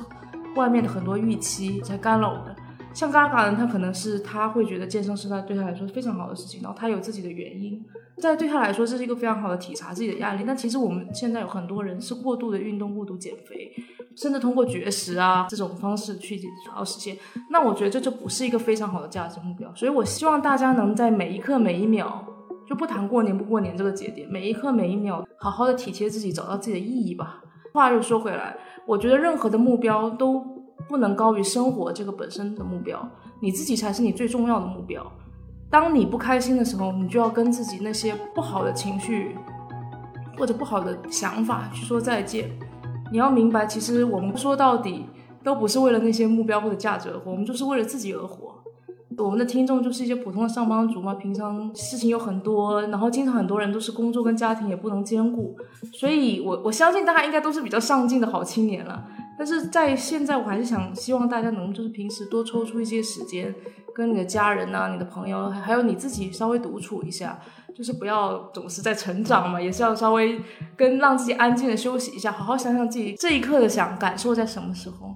[0.55, 2.55] 外面的很多预期在干扰我们。
[2.95, 7.85] 像嘎嘎呢，他可能是他会觉得健身是他对他来说非常好的事情，然后他有自己的原因，
[8.19, 10.45] 在对他来说这是一个非常好的体察自己的压力。
[10.47, 13.73] 但其实我们现在有很多人是过度的运动、过度减肥，
[14.17, 16.37] 甚至通过绝食啊这种方式去
[16.69, 17.19] 达到实现。
[17.51, 19.75] 那我觉得这就不是一个非常好的价值目标。
[19.75, 22.25] 所以我希望大家能在每一刻每一秒，
[22.65, 27.43] 就不谈过年不过年这个节点，每一刻每一秒好好的体贴自己，找到自己的意义吧。
[27.73, 30.54] 话又说回来，我觉得任何的目标都。
[30.89, 33.09] 不能高于生活这个本身的目标，
[33.41, 35.05] 你自己才是你最重要的目标。
[35.71, 39.37] 当你不开心的时候，你就要跟自己那些不好的情绪
[40.39, 42.51] 或者不好的想法去说再见。
[43.11, 45.07] 你要明白，其实我们说到底
[45.43, 48.55] 都不是为了那些目标或者价值而活，我们就是为了自己而活。
[49.17, 55.57] 我们的听众就是一些普通的上班族嘛，平常事情有很多，然后经常很多人都是工作跟家庭也不能兼顾，
[55.93, 59.07] 所以我我相信大家应该都是比较上进的好青年了。
[59.37, 63.55] 但是在现在，我还是想希望大家能就是平时多抽出一些时间，
[63.95, 67.41] 跟你的家人呐、你的朋友，还有你自己稍微独处一下，
[67.75, 70.41] 就是不要总是在成长嘛，也是要稍微
[70.77, 75.15] 跟让自己安静的休息一下，好好想想自己这一刻的想感受在什么时候。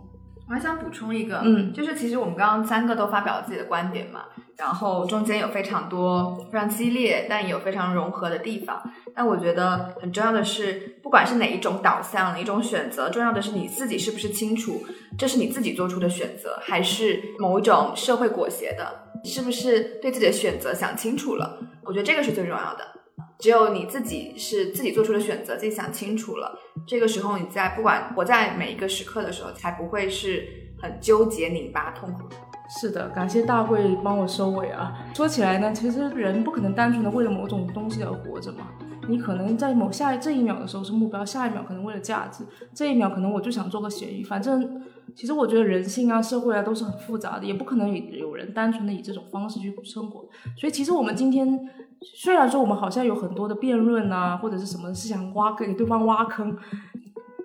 [0.48, 4.24] 我还想补充一个，嗯，就是其实我们刚刚三个都发表了自己的观点嘛，
[4.56, 8.82] 然后中间有非常多非常激烈，但也有非常融合的地方。
[9.14, 14.82] 但我觉得很重要的是，不管是哪一种导向、哪一种选择，重要的是你自己是不是清楚，
[15.18, 19.04] 这是你自己做出的选择，还是某一种社会裹挟的？
[19.24, 21.58] 是不是对自己的选择想清楚了？
[21.84, 22.97] 我觉得这个是最重要的。
[23.38, 30.48] 只有你自己是自己做出的选择，自己想清楚了，这个时候你在不管活在每一个时刻的时候，才不会是
[30.80, 32.36] 很纠结、拧巴、痛苦的。
[32.68, 35.06] 是的，感谢大贵帮我收尾啊。
[35.14, 38.68] 说起来呢，其实人不可能单纯的为了某种东西而活着嘛。
[39.08, 44.22] 你可能在某下这一秒的时候是目标，下一秒可能为了价值，这一秒可能我就想做个咸鱼。
[44.22, 44.82] 反正，
[45.14, 50.28] 其实我觉得人性啊、社会啊都是很复杂的，也不可能有有人单纯的以这种方式去生活。
[50.56, 51.68] 所以，其实我们今天。
[52.00, 56.56] 虽然说我们好像有很多的辩论啊，或者是什么是想挖给对方挖坑，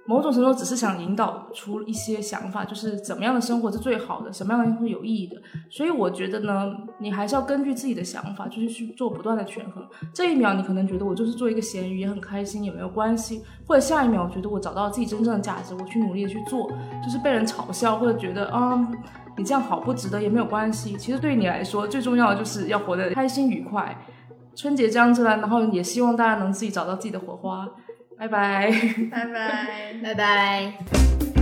[0.05, 5.37] 某种程度只是想引导出一些想法，就是怎么样的生活是最好的，什么样的生活有意义的。
[5.69, 9.81] 所以我觉得呢，你还是要根据自己的想法，就是去做不断的权衡。
[10.13, 16.69] 这一秒你可能觉得我就是做一个咸鱼也很开心，也没有关系；或者下一秒我觉得我找到自己真正的价值，我去努力的去做，
[17.03, 18.85] 就是被人嘲笑或者觉得啊
[19.37, 20.97] 你这样好不值得也没有关系。
[20.97, 23.97] 其实对于你来说，最重要的就是要活得开心愉快。
[24.55, 27.67] 春节将至了，然后也希望大家能自己找到自己的火花。
[28.23, 28.71] 拜拜，
[29.11, 31.32] 拜拜， 拜拜。